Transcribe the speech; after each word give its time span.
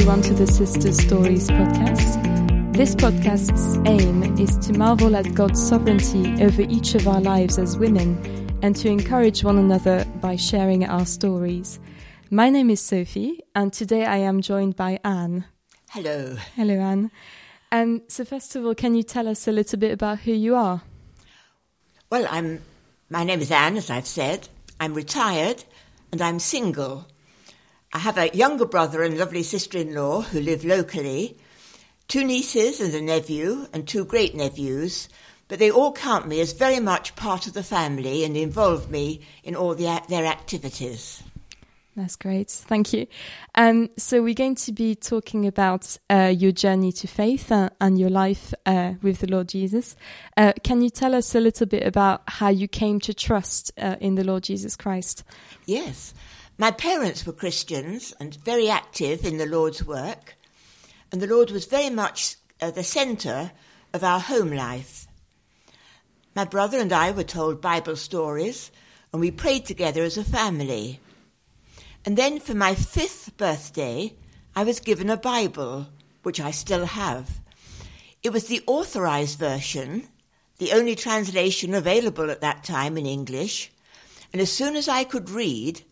everyone 0.00 0.22
to 0.22 0.32
the 0.32 0.46
Sister 0.46 0.90
Stories 0.92 1.50
podcast. 1.50 2.72
This 2.72 2.94
podcast's 2.94 3.76
aim 3.86 4.22
is 4.40 4.56
to 4.66 4.72
marvel 4.72 5.14
at 5.14 5.34
God's 5.34 5.62
sovereignty 5.62 6.42
over 6.42 6.62
each 6.62 6.94
of 6.94 7.06
our 7.06 7.20
lives 7.20 7.58
as 7.58 7.76
women 7.76 8.16
and 8.62 8.74
to 8.76 8.88
encourage 8.88 9.44
one 9.44 9.58
another 9.58 10.06
by 10.22 10.36
sharing 10.36 10.86
our 10.86 11.04
stories. 11.04 11.78
My 12.30 12.48
name 12.48 12.70
is 12.70 12.80
Sophie, 12.80 13.40
and 13.54 13.74
today 13.74 14.06
I 14.06 14.16
am 14.16 14.40
joined 14.40 14.74
by 14.74 14.98
Ann. 15.04 15.44
Hello. 15.90 16.34
Hello, 16.56 16.74
Ann. 16.76 17.10
Um, 17.70 18.00
so, 18.08 18.24
first 18.24 18.56
of 18.56 18.64
all, 18.64 18.74
can 18.74 18.94
you 18.94 19.02
tell 19.02 19.28
us 19.28 19.46
a 19.46 19.52
little 19.52 19.78
bit 19.78 19.92
about 19.92 20.20
who 20.20 20.32
you 20.32 20.54
are? 20.56 20.80
Well, 22.08 22.26
I'm. 22.30 22.62
My 23.10 23.22
name 23.22 23.40
is 23.40 23.50
Ann, 23.50 23.76
as 23.76 23.90
I've 23.90 24.06
said. 24.06 24.48
I'm 24.80 24.94
retired, 24.94 25.62
and 26.10 26.22
I'm 26.22 26.38
single. 26.38 27.06
I 27.92 27.98
have 27.98 28.18
a 28.18 28.30
younger 28.36 28.66
brother 28.66 29.02
and 29.02 29.18
lovely 29.18 29.42
sister-in-law 29.42 30.22
who 30.22 30.40
live 30.40 30.64
locally, 30.64 31.36
two 32.06 32.22
nieces 32.22 32.80
and 32.80 32.94
a 32.94 33.00
nephew, 33.00 33.66
and 33.72 33.86
two 33.86 34.04
great 34.04 34.34
nephews. 34.36 35.08
But 35.48 35.58
they 35.58 35.72
all 35.72 35.92
count 35.92 36.28
me 36.28 36.40
as 36.40 36.52
very 36.52 36.78
much 36.78 37.16
part 37.16 37.48
of 37.48 37.52
the 37.52 37.64
family 37.64 38.22
and 38.22 38.36
involve 38.36 38.90
me 38.90 39.22
in 39.42 39.56
all 39.56 39.74
the, 39.74 40.00
their 40.08 40.24
activities. 40.24 41.24
That's 41.96 42.14
great. 42.14 42.48
Thank 42.48 42.92
you. 42.92 43.08
Um, 43.56 43.90
so, 43.96 44.22
we're 44.22 44.34
going 44.34 44.54
to 44.54 44.70
be 44.72 44.94
talking 44.94 45.48
about 45.48 45.96
uh, 46.08 46.32
your 46.34 46.52
journey 46.52 46.92
to 46.92 47.08
faith 47.08 47.50
uh, 47.50 47.70
and 47.80 47.98
your 47.98 48.08
life 48.08 48.54
uh, 48.64 48.94
with 49.02 49.18
the 49.18 49.26
Lord 49.26 49.48
Jesus. 49.48 49.96
Uh, 50.36 50.52
can 50.62 50.82
you 50.82 50.90
tell 50.90 51.16
us 51.16 51.34
a 51.34 51.40
little 51.40 51.66
bit 51.66 51.84
about 51.84 52.22
how 52.28 52.48
you 52.48 52.68
came 52.68 53.00
to 53.00 53.12
trust 53.12 53.72
uh, 53.76 53.96
in 54.00 54.14
the 54.14 54.22
Lord 54.22 54.44
Jesus 54.44 54.76
Christ? 54.76 55.24
Yes. 55.66 56.14
My 56.60 56.70
parents 56.70 57.24
were 57.24 57.32
Christians 57.32 58.12
and 58.20 58.34
very 58.44 58.68
active 58.68 59.24
in 59.24 59.38
the 59.38 59.46
Lord's 59.46 59.82
work, 59.82 60.36
and 61.10 61.22
the 61.22 61.26
Lord 61.26 61.50
was 61.50 61.64
very 61.64 61.88
much 61.88 62.36
uh, 62.60 62.70
the 62.70 62.84
centre 62.84 63.52
of 63.94 64.04
our 64.04 64.20
home 64.20 64.52
life. 64.52 65.06
My 66.36 66.44
brother 66.44 66.78
and 66.78 66.92
I 66.92 67.12
were 67.12 67.24
told 67.24 67.62
Bible 67.62 67.96
stories, 67.96 68.70
and 69.10 69.22
we 69.22 69.30
prayed 69.30 69.64
together 69.64 70.02
as 70.02 70.18
a 70.18 70.22
family. 70.22 71.00
And 72.04 72.18
then 72.18 72.38
for 72.38 72.52
my 72.52 72.74
fifth 72.74 73.38
birthday, 73.38 74.12
I 74.54 74.64
was 74.64 74.80
given 74.80 75.08
a 75.08 75.16
Bible, 75.16 75.86
which 76.24 76.40
I 76.40 76.50
still 76.50 76.84
have. 76.84 77.40
It 78.22 78.34
was 78.34 78.48
the 78.48 78.62
authorized 78.66 79.38
version, 79.38 80.08
the 80.58 80.72
only 80.72 80.94
translation 80.94 81.72
available 81.72 82.30
at 82.30 82.42
that 82.42 82.64
time 82.64 82.98
in 82.98 83.06
English. 83.06 83.72
And 84.30 84.42
as 84.42 84.52
soon 84.52 84.76
as 84.76 84.88
I 84.88 85.04
could 85.04 85.30
read, 85.30 85.84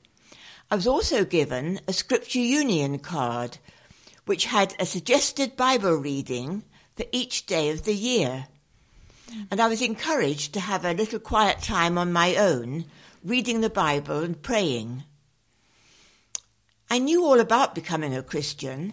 I 0.71 0.77
was 0.77 0.87
also 0.87 1.25
given 1.25 1.81
a 1.89 1.95
Scripture 1.95 2.41
Union 2.41 2.99
card, 2.99 3.57
which 4.27 4.45
had 4.45 4.75
a 4.79 4.85
suggested 4.85 5.57
Bible 5.57 5.95
reading 5.95 6.63
for 6.95 7.07
each 7.11 7.47
day 7.47 7.71
of 7.71 7.85
the 7.85 7.95
year. 7.95 8.49
And 9.51 9.61
I 9.61 9.69
was 9.69 9.81
encouraged 9.81 10.53
to 10.53 10.61
have 10.61 10.85
a 10.85 10.93
little 10.93 11.21
quiet 11.21 11.63
time 11.63 11.97
on 11.97 12.13
my 12.13 12.37
own, 12.37 12.85
reading 13.25 13.63
the 13.63 13.71
Bible 13.71 14.23
and 14.23 14.43
praying. 14.43 15.05
I 16.91 16.99
knew 16.99 17.25
all 17.25 17.41
about 17.41 17.75
becoming 17.75 18.15
a 18.15 18.23
Christian, 18.23 18.93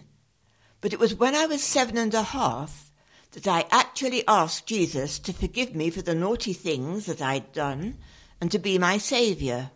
but 0.80 0.94
it 0.94 0.98
was 0.98 1.14
when 1.14 1.34
I 1.34 1.44
was 1.44 1.62
seven 1.62 1.98
and 1.98 2.14
a 2.14 2.22
half 2.22 2.90
that 3.32 3.46
I 3.46 3.66
actually 3.70 4.26
asked 4.26 4.66
Jesus 4.66 5.18
to 5.18 5.32
forgive 5.34 5.74
me 5.74 5.90
for 5.90 6.00
the 6.00 6.14
naughty 6.14 6.54
things 6.54 7.04
that 7.04 7.20
I'd 7.20 7.52
done 7.52 7.98
and 8.40 8.50
to 8.50 8.58
be 8.58 8.78
my 8.78 8.96
saviour. 8.96 9.72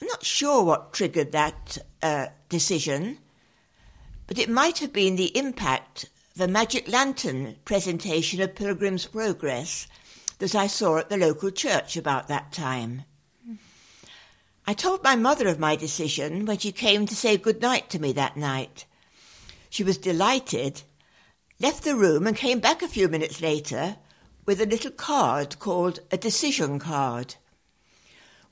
I'm 0.00 0.08
not 0.08 0.24
sure 0.24 0.62
what 0.62 0.92
triggered 0.92 1.32
that 1.32 1.78
uh, 2.02 2.26
decision, 2.48 3.18
but 4.26 4.38
it 4.38 4.50
might 4.50 4.78
have 4.78 4.92
been 4.92 5.16
the 5.16 5.36
impact 5.36 6.10
of 6.34 6.42
a 6.42 6.48
magic 6.48 6.86
lantern 6.88 7.56
presentation 7.64 8.42
of 8.42 8.54
Pilgrim's 8.54 9.06
Progress 9.06 9.86
that 10.38 10.54
I 10.54 10.66
saw 10.66 10.98
at 10.98 11.08
the 11.08 11.16
local 11.16 11.50
church 11.50 11.96
about 11.96 12.28
that 12.28 12.52
time. 12.52 13.04
I 14.66 14.74
told 14.74 15.02
my 15.02 15.16
mother 15.16 15.48
of 15.48 15.58
my 15.58 15.76
decision 15.76 16.44
when 16.44 16.58
she 16.58 16.72
came 16.72 17.06
to 17.06 17.14
say 17.14 17.36
good 17.36 17.62
night 17.62 17.88
to 17.90 18.00
me 18.00 18.12
that 18.12 18.36
night. 18.36 18.84
She 19.70 19.84
was 19.84 19.96
delighted, 19.96 20.82
left 21.60 21.84
the 21.84 21.96
room, 21.96 22.26
and 22.26 22.36
came 22.36 22.58
back 22.58 22.82
a 22.82 22.88
few 22.88 23.08
minutes 23.08 23.40
later 23.40 23.96
with 24.44 24.60
a 24.60 24.66
little 24.66 24.90
card 24.90 25.58
called 25.58 26.00
a 26.10 26.16
decision 26.16 26.78
card. 26.78 27.36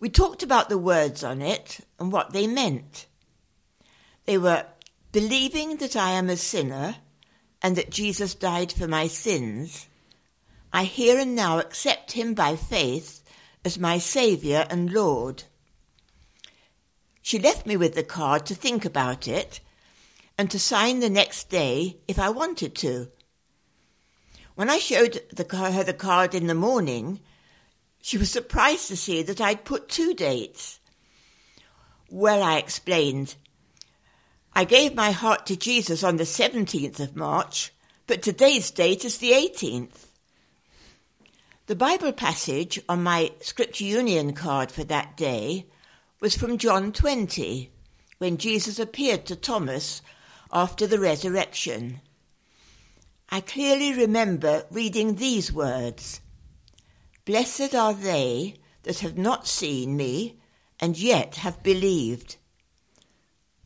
We 0.01 0.09
talked 0.09 0.43
about 0.43 0.69
the 0.69 0.79
words 0.79 1.25
on 1.25 1.41
it 1.41 1.81
and 1.99 2.13
what 2.13 2.33
they 2.33 2.47
meant. 2.47 3.07
They 4.27 4.39
were 4.39 4.67
believing 5.13 5.77
that 5.77 5.97
I 5.97 6.11
am 6.13 6.29
a 6.29 6.37
sinner 6.37 6.97
and 7.63 7.77
that 7.77 7.91
Jesus 7.91 8.35
died 8.35 8.73
for 8.73 8.89
my 8.89 9.07
sins. 9.07 9.87
I 10.73 10.85
here 10.85 11.19
and 11.19 11.35
now 11.35 11.59
accept 11.59 12.13
him 12.13 12.35
by 12.35 12.57
faith 12.57 13.23
as 13.65 13.79
my 13.79 13.99
Saviour 13.99 14.67
and 14.69 14.93
Lord. 14.93 15.45
She 17.23 17.39
left 17.39 17.65
me 17.65 17.77
with 17.77 17.95
the 17.95 18.03
card 18.03 18.45
to 18.47 18.55
think 18.55 18.85
about 18.85 19.27
it 19.27 19.61
and 20.37 20.51
to 20.51 20.59
sign 20.59 21.01
the 21.01 21.09
next 21.09 21.49
day 21.49 21.99
if 22.07 22.19
I 22.19 22.29
wanted 22.29 22.75
to. 22.77 23.09
When 24.57 24.69
I 24.69 24.79
showed 24.79 25.23
the, 25.33 25.47
her 25.57 25.85
the 25.85 25.95
card 25.95 26.35
in 26.35 26.49
the 26.49 26.55
morning, 26.55 27.21
she 28.05 28.19
was 28.19 28.31
surprised 28.31 28.89
to 28.89 28.99
see 28.99 29.23
that 29.23 29.41
I'd 29.41 29.65
put 29.65 29.89
two 29.89 30.13
dates. 30.13 30.79
Well, 32.11 32.43
I 32.43 32.59
explained. 32.59 33.35
I 34.53 34.65
gave 34.65 34.95
my 34.95 35.11
heart 35.11 35.47
to 35.47 35.57
Jesus 35.57 36.05
on 36.05 36.19
the 36.19 36.25
17th 36.25 37.01
of 37.01 37.17
March, 37.17 37.73
but 38.07 38.21
today's 38.21 38.71
date 38.71 39.07
is 39.07 39.17
the 39.17 39.33
18th. 39.33 40.09
The 41.65 41.75
Bible 41.75 42.13
passage 42.13 42.79
on 42.91 43.03
my 43.03 43.33
Scripture 43.41 43.85
Union 43.85 44.35
card 44.35 44.71
for 44.71 44.85
that 44.85 45.17
day 45.17 45.65
was 46.21 46.37
from 46.37 46.59
John 46.59 46.93
20, 46.93 47.71
when 48.19 48.37
Jesus 48.37 48.79
appeared 48.79 49.25
to 49.25 49.35
Thomas 49.35 50.03
after 50.53 50.87
the 50.87 51.01
resurrection. 51.01 52.03
I 53.31 53.41
clearly 53.41 53.95
remember 53.95 54.67
reading 54.71 55.15
these 55.15 55.51
words 55.51 56.21
Blessed 57.25 57.75
are 57.75 57.95
they 57.95 58.57
that 58.83 59.01
have 59.01 59.17
not 59.17 59.47
seen 59.47 59.97
me 59.97 60.39
and 60.81 60.99
yet 60.99 61.37
have 61.37 61.63
believed. 61.63 62.37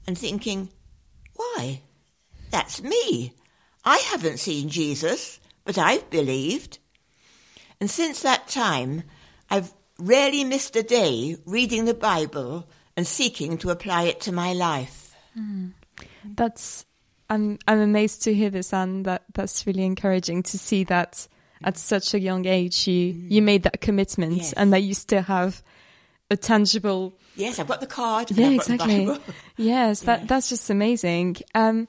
And 0.06 0.16
thinking, 0.16 0.70
why? 1.34 1.82
That's 2.50 2.82
me. 2.82 3.34
I 3.84 3.98
haven't 4.10 4.38
seen 4.38 4.68
Jesus, 4.68 5.40
but 5.64 5.78
I've 5.78 6.08
believed. 6.10 6.78
And 7.80 7.90
since 7.90 8.22
that 8.22 8.48
time, 8.48 9.02
I've 9.50 9.72
rarely 9.98 10.44
missed 10.44 10.76
a 10.76 10.82
day 10.82 11.36
reading 11.44 11.84
the 11.84 11.94
Bible 11.94 12.68
and 12.96 13.06
seeking 13.06 13.58
to 13.58 13.70
apply 13.70 14.04
it 14.04 14.20
to 14.22 14.32
my 14.32 14.52
life. 14.52 15.14
Mm. 15.38 15.72
That's 16.24 16.84
I'm 17.30 17.58
I'm 17.66 17.80
amazed 17.80 18.22
to 18.22 18.34
hear 18.34 18.50
this, 18.50 18.72
and 18.72 19.04
that 19.04 19.24
that's 19.34 19.66
really 19.66 19.84
encouraging 19.84 20.42
to 20.44 20.58
see 20.58 20.84
that 20.84 21.28
at 21.62 21.76
such 21.76 22.14
a 22.14 22.20
young 22.20 22.46
age 22.46 22.86
you 22.86 23.14
mm. 23.14 23.30
you 23.30 23.42
made 23.42 23.64
that 23.64 23.80
commitment 23.80 24.36
yes. 24.36 24.52
and 24.52 24.72
that 24.72 24.80
you 24.80 24.94
still 24.94 25.22
have 25.22 25.62
a 26.30 26.36
tangible. 26.36 27.14
Yes, 27.36 27.58
I've 27.58 27.68
got 27.68 27.80
the 27.80 27.86
card. 27.86 28.30
Yeah, 28.30 28.50
exactly. 28.50 29.08
yes, 29.56 30.00
that 30.00 30.20
yeah. 30.20 30.26
that's 30.26 30.48
just 30.48 30.70
amazing. 30.70 31.36
Um, 31.54 31.88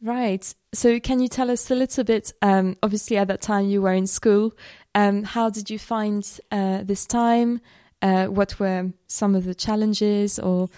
right. 0.00 0.54
So, 0.72 1.00
can 1.00 1.20
you 1.20 1.28
tell 1.28 1.50
us 1.50 1.70
a 1.70 1.74
little 1.74 2.04
bit? 2.04 2.32
Um, 2.42 2.76
obviously, 2.82 3.16
at 3.16 3.28
that 3.28 3.40
time 3.40 3.66
you 3.66 3.82
were 3.82 3.92
in 3.92 4.06
school. 4.06 4.54
Um, 4.94 5.22
how 5.22 5.50
did 5.50 5.70
you 5.70 5.78
find 5.78 6.28
uh, 6.50 6.82
this 6.82 7.06
time? 7.06 7.60
Uh, 8.00 8.26
what 8.26 8.58
were 8.58 8.90
some 9.06 9.34
of 9.34 9.44
the 9.44 9.54
challenges, 9.54 10.38
or 10.38 10.68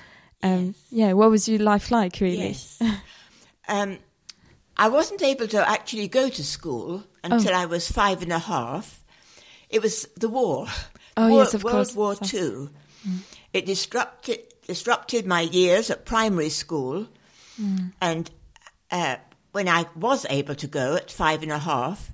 um, 0.43 0.67
yes. 0.67 0.75
yeah, 0.91 1.13
what 1.13 1.31
was 1.31 1.49
your 1.49 1.59
life 1.59 1.91
like 1.91 2.21
really? 2.21 2.49
Yes. 2.49 2.81
um, 3.69 3.99
I 4.77 4.89
wasn't 4.89 5.23
able 5.23 5.47
to 5.49 5.69
actually 5.69 6.09
go 6.09 6.29
to 6.29 6.45
school 6.45 7.05
until 7.25 7.55
oh. 7.55 7.59
I 7.59 7.67
was 7.67 7.91
five 7.91 8.23
and 8.23 8.33
a 8.33 8.39
half. 8.39 9.03
It 9.69 9.83
was 9.83 10.07
the 10.17 10.29
war. 10.29 10.67
Oh 11.17 11.29
war, 11.29 11.39
yes, 11.41 11.55
of 11.55 11.65
World 11.65 11.75
course. 11.75 11.95
War 11.95 12.15
Two. 12.15 12.71
Mm. 13.07 13.19
It 13.53 13.67
disrupted 13.67 14.41
disrupted 14.67 15.27
my 15.27 15.41
years 15.41 15.91
at 15.91 16.05
primary 16.05 16.51
school, 16.51 17.09
mm. 17.61 17.93
and 18.01 18.31
uh, 18.91 19.17
when 19.53 19.69
I 19.69 19.87
was 19.97 20.27
able 20.31 20.55
to 20.57 20.67
go 20.67 20.97
at 20.97 21.11
five 21.11 21.43
and 21.43 21.53
a 21.53 21.59
half, 21.59 22.13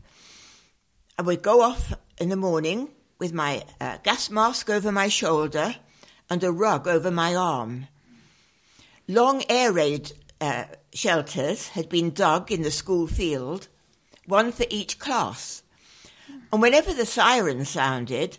I 1.19 1.23
would 1.23 1.43
go 1.43 1.63
off 1.63 1.95
in 2.19 2.29
the 2.29 2.37
morning 2.37 2.89
with 3.19 3.33
my 3.33 3.63
uh, 3.81 3.99
gas 4.03 4.31
mask 4.31 4.71
over 4.71 4.91
my 4.91 5.09
shoulder 5.09 5.77
and 6.29 6.43
a 6.45 6.53
rug 6.53 6.87
over 6.87 7.11
my 7.11 7.35
arm. 7.35 7.87
Long 9.09 9.43
air 9.49 9.73
raid 9.73 10.13
uh, 10.41 10.65
shelters 10.93 11.69
had 11.69 11.89
been 11.89 12.11
dug 12.11 12.51
in 12.53 12.63
the 12.63 12.71
school 12.71 13.07
field, 13.07 13.69
one 14.27 14.53
for 14.53 14.67
each 14.71 14.99
class. 14.99 15.63
And 16.53 16.63
whenever 16.63 16.93
the 16.93 17.07
siren 17.07 17.65
sounded, 17.65 18.39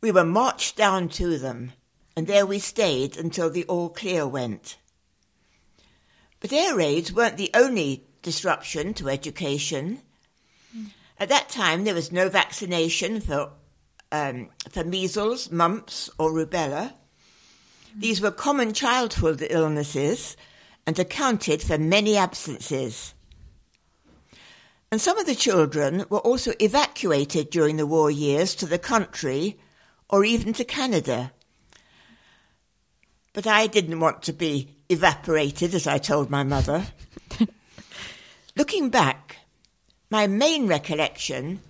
we 0.00 0.10
were 0.10 0.24
marched 0.24 0.76
down 0.76 1.08
to 1.10 1.38
them, 1.38 1.72
and 2.16 2.26
there 2.26 2.46
we 2.46 2.58
stayed 2.58 3.16
until 3.16 3.50
the 3.50 3.64
all 3.64 3.88
clear 3.88 4.26
went. 4.26 4.78
But 6.40 6.52
air 6.52 6.76
raids 6.76 7.12
weren't 7.12 7.38
the 7.38 7.50
only 7.54 8.06
disruption 8.22 8.94
to 8.94 9.08
education. 9.08 10.00
At 11.18 11.28
that 11.30 11.48
time, 11.48 11.84
there 11.84 11.94
was 11.94 12.12
no 12.12 12.28
vaccination 12.28 13.20
for, 13.20 13.52
um, 14.12 14.50
for 14.70 14.84
measles, 14.84 15.50
mumps, 15.50 16.10
or 16.18 16.30
rubella. 16.30 16.92
These 17.96 18.20
were 18.20 18.30
common 18.30 18.74
childhood 18.74 19.46
illnesses 19.48 20.36
and 20.86 20.98
accounted 20.98 21.62
for 21.62 21.78
many 21.78 22.16
absences. 22.16 23.14
And 24.96 25.00
some 25.02 25.18
of 25.18 25.26
the 25.26 25.34
children 25.34 26.06
were 26.08 26.20
also 26.20 26.54
evacuated 26.58 27.50
during 27.50 27.76
the 27.76 27.84
war 27.84 28.10
years 28.10 28.54
to 28.54 28.64
the 28.64 28.78
country 28.78 29.58
or 30.08 30.24
even 30.24 30.54
to 30.54 30.64
Canada. 30.64 31.32
But 33.34 33.46
I 33.46 33.66
didn't 33.66 34.00
want 34.00 34.22
to 34.22 34.32
be 34.32 34.70
evaporated, 34.88 35.74
as 35.74 35.86
I 35.86 35.98
told 35.98 36.30
my 36.30 36.44
mother. 36.44 36.86
Looking 38.56 38.88
back, 38.88 39.36
my 40.08 40.26
main 40.26 40.66
recollection 40.66 41.60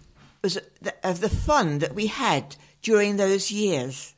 was 0.41 0.61
of 1.03 1.21
the 1.21 1.29
fun 1.29 1.81
that 1.81 1.97
we 1.97 2.07
had 2.07 2.55
during 2.81 3.17
those 3.17 3.51
years. 3.51 4.15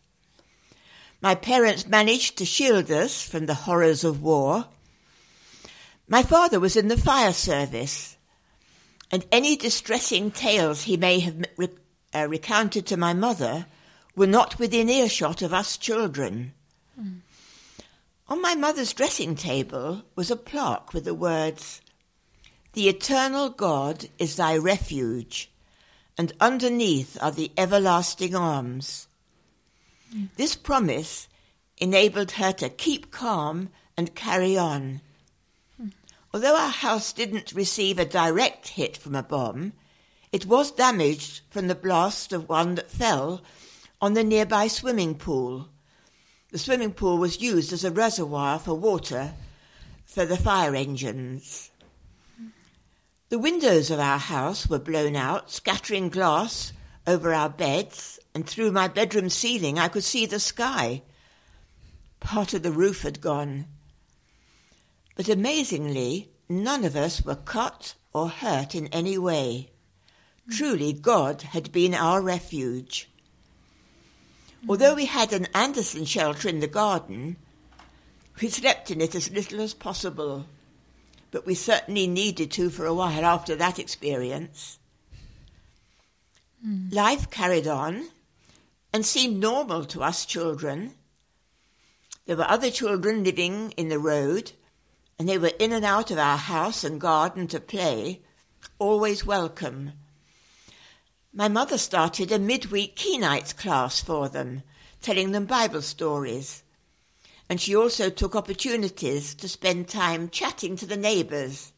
My 1.22 1.34
parents 1.34 1.86
managed 1.86 2.36
to 2.36 2.44
shield 2.44 2.90
us 2.90 3.26
from 3.26 3.46
the 3.46 3.54
horrors 3.64 4.04
of 4.04 4.20
war. 4.20 4.66
My 6.08 6.22
father 6.22 6.60
was 6.60 6.76
in 6.76 6.88
the 6.88 6.98
fire 6.98 7.32
service, 7.32 8.17
and 9.10 9.24
any 9.32 9.56
distressing 9.56 10.30
tales 10.30 10.82
he 10.82 10.96
may 10.96 11.20
have 11.20 11.44
re- 11.56 11.68
uh, 12.14 12.26
recounted 12.28 12.86
to 12.86 12.96
my 12.96 13.12
mother 13.12 13.66
were 14.14 14.26
not 14.26 14.58
within 14.58 14.88
earshot 14.88 15.42
of 15.42 15.54
us 15.54 15.76
children. 15.76 16.52
Mm. 17.00 17.20
On 18.28 18.42
my 18.42 18.54
mother's 18.54 18.92
dressing 18.92 19.34
table 19.34 20.02
was 20.14 20.30
a 20.30 20.36
plaque 20.36 20.92
with 20.92 21.04
the 21.04 21.14
words, 21.14 21.80
The 22.74 22.88
eternal 22.88 23.48
God 23.48 24.08
is 24.18 24.36
thy 24.36 24.56
refuge, 24.56 25.50
and 26.18 26.32
underneath 26.40 27.16
are 27.22 27.30
the 27.30 27.52
everlasting 27.56 28.34
arms. 28.34 29.06
Mm. 30.14 30.28
This 30.36 30.56
promise 30.56 31.28
enabled 31.78 32.32
her 32.32 32.52
to 32.52 32.68
keep 32.68 33.10
calm 33.10 33.70
and 33.96 34.14
carry 34.14 34.58
on. 34.58 35.00
Although 36.32 36.56
our 36.56 36.70
house 36.70 37.12
didn't 37.12 37.52
receive 37.52 37.98
a 37.98 38.04
direct 38.04 38.68
hit 38.68 38.96
from 38.96 39.14
a 39.14 39.22
bomb, 39.22 39.72
it 40.30 40.44
was 40.44 40.70
damaged 40.70 41.40
from 41.50 41.68
the 41.68 41.74
blast 41.74 42.32
of 42.32 42.48
one 42.48 42.74
that 42.74 42.90
fell 42.90 43.42
on 44.00 44.12
the 44.12 44.24
nearby 44.24 44.68
swimming 44.68 45.14
pool. 45.14 45.68
The 46.50 46.58
swimming 46.58 46.92
pool 46.92 47.18
was 47.18 47.40
used 47.40 47.72
as 47.72 47.84
a 47.84 47.90
reservoir 47.90 48.58
for 48.58 48.74
water 48.74 49.32
for 50.04 50.26
the 50.26 50.36
fire 50.36 50.74
engines. 50.74 51.70
The 53.30 53.38
windows 53.38 53.90
of 53.90 54.00
our 54.00 54.18
house 54.18 54.68
were 54.68 54.78
blown 54.78 55.16
out, 55.16 55.50
scattering 55.50 56.08
glass 56.08 56.72
over 57.06 57.32
our 57.32 57.50
beds, 57.50 58.18
and 58.34 58.46
through 58.46 58.72
my 58.72 58.88
bedroom 58.88 59.30
ceiling 59.30 59.78
I 59.78 59.88
could 59.88 60.04
see 60.04 60.26
the 60.26 60.40
sky. 60.40 61.02
Part 62.20 62.52
of 62.52 62.62
the 62.62 62.72
roof 62.72 63.02
had 63.02 63.20
gone. 63.20 63.66
But 65.18 65.28
amazingly, 65.28 66.30
none 66.48 66.84
of 66.84 66.94
us 66.94 67.22
were 67.22 67.34
cut 67.34 67.96
or 68.14 68.28
hurt 68.28 68.76
in 68.76 68.86
any 68.86 69.18
way. 69.18 69.72
Truly, 70.48 70.92
God 70.92 71.42
had 71.42 71.72
been 71.72 71.92
our 71.92 72.22
refuge. 72.22 73.10
Although 74.68 74.94
we 74.94 75.06
had 75.06 75.32
an 75.32 75.48
Anderson 75.52 76.04
shelter 76.04 76.48
in 76.48 76.60
the 76.60 76.68
garden, 76.68 77.36
we 78.40 78.48
slept 78.48 78.92
in 78.92 79.00
it 79.00 79.16
as 79.16 79.32
little 79.32 79.60
as 79.60 79.74
possible, 79.74 80.46
but 81.32 81.44
we 81.44 81.56
certainly 81.56 82.06
needed 82.06 82.52
to 82.52 82.70
for 82.70 82.86
a 82.86 82.94
while 82.94 83.24
after 83.24 83.56
that 83.56 83.80
experience. 83.80 84.78
Mm. 86.64 86.94
Life 86.94 87.28
carried 87.28 87.66
on 87.66 88.10
and 88.92 89.04
seemed 89.04 89.40
normal 89.40 89.84
to 89.86 90.04
us 90.04 90.24
children. 90.24 90.94
There 92.26 92.36
were 92.36 92.48
other 92.48 92.70
children 92.70 93.24
living 93.24 93.72
in 93.72 93.88
the 93.88 93.98
road, 93.98 94.52
and 95.18 95.28
they 95.28 95.38
were 95.38 95.52
in 95.58 95.72
and 95.72 95.84
out 95.84 96.10
of 96.10 96.18
our 96.18 96.36
house 96.36 96.84
and 96.84 97.00
garden 97.00 97.46
to 97.48 97.60
play, 97.60 98.22
always 98.78 99.24
welcome 99.26 99.92
my 101.38 101.46
mother 101.46 101.78
started 101.78 102.32
a 102.32 102.38
midweek 102.38 102.96
key 102.96 103.18
nights 103.18 103.52
class 103.52 104.00
for 104.00 104.28
them, 104.28 104.62
telling 105.02 105.30
them 105.30 105.44
Bible 105.44 105.82
stories. 105.82 106.62
And 107.48 107.60
she 107.60 107.76
also 107.76 108.10
took 108.10 108.34
opportunities 108.34 109.34
to 109.36 109.48
spend 109.48 109.88
time 109.88 110.30
chatting 110.30 110.74
to 110.76 110.86
the 110.86 110.96
neighbours. 110.96 111.72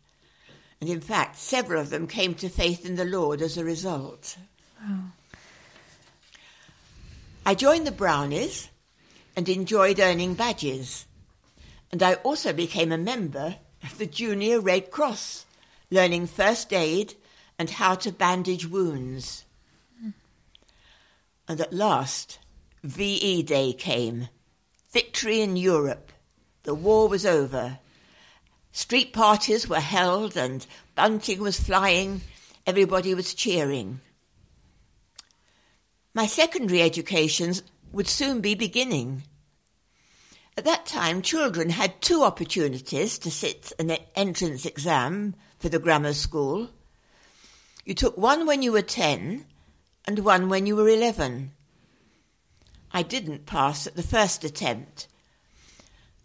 And 0.80 0.88
in 0.88 1.02
fact, 1.02 1.36
several 1.36 1.80
of 1.80 1.90
them 1.90 2.06
came 2.06 2.34
to 2.36 2.48
faith 2.48 2.86
in 2.86 2.96
the 2.96 3.04
Lord 3.04 3.42
as 3.42 3.58
a 3.58 3.64
result. 3.64 4.38
Wow. 4.82 5.12
I 7.44 7.54
joined 7.54 7.86
the 7.86 7.92
Brownies 7.92 8.70
and 9.36 9.48
enjoyed 9.48 10.00
earning 10.00 10.34
badges. 10.34 11.04
And 11.92 12.02
I 12.02 12.14
also 12.14 12.52
became 12.52 12.92
a 12.92 12.98
member 12.98 13.56
of 13.82 13.98
the 13.98 14.06
Junior 14.06 14.60
Red 14.60 14.90
Cross, 14.90 15.46
learning 15.90 16.26
first 16.26 16.72
aid 16.72 17.14
and 17.58 17.70
how 17.70 17.94
to 17.96 18.12
bandage 18.12 18.66
wounds. 18.66 19.44
And 21.48 21.60
at 21.60 21.72
last, 21.72 22.38
VE 22.84 23.42
Day 23.42 23.72
came. 23.72 24.28
Victory 24.92 25.40
in 25.40 25.56
Europe. 25.56 26.12
The 26.62 26.74
war 26.74 27.08
was 27.08 27.26
over. 27.26 27.78
Street 28.72 29.12
parties 29.12 29.68
were 29.68 29.80
held 29.80 30.36
and 30.36 30.64
bunting 30.94 31.40
was 31.40 31.58
flying. 31.58 32.20
Everybody 32.66 33.14
was 33.14 33.34
cheering. 33.34 34.00
My 36.14 36.26
secondary 36.26 36.82
education 36.82 37.54
would 37.92 38.08
soon 38.08 38.40
be 38.40 38.54
beginning. 38.54 39.24
At 40.60 40.66
that 40.66 40.84
time, 40.84 41.22
children 41.22 41.70
had 41.70 42.02
two 42.02 42.22
opportunities 42.22 43.18
to 43.20 43.30
sit 43.30 43.72
an 43.78 43.96
entrance 44.14 44.66
exam 44.66 45.34
for 45.58 45.70
the 45.70 45.78
grammar 45.78 46.12
school. 46.12 46.68
You 47.86 47.94
took 47.94 48.18
one 48.18 48.44
when 48.46 48.60
you 48.60 48.70
were 48.70 48.82
10 48.82 49.46
and 50.04 50.18
one 50.18 50.50
when 50.50 50.66
you 50.66 50.76
were 50.76 50.90
11. 50.90 51.52
I 52.92 53.02
didn't 53.02 53.46
pass 53.46 53.86
at 53.86 53.96
the 53.96 54.02
first 54.02 54.44
attempt. 54.44 55.08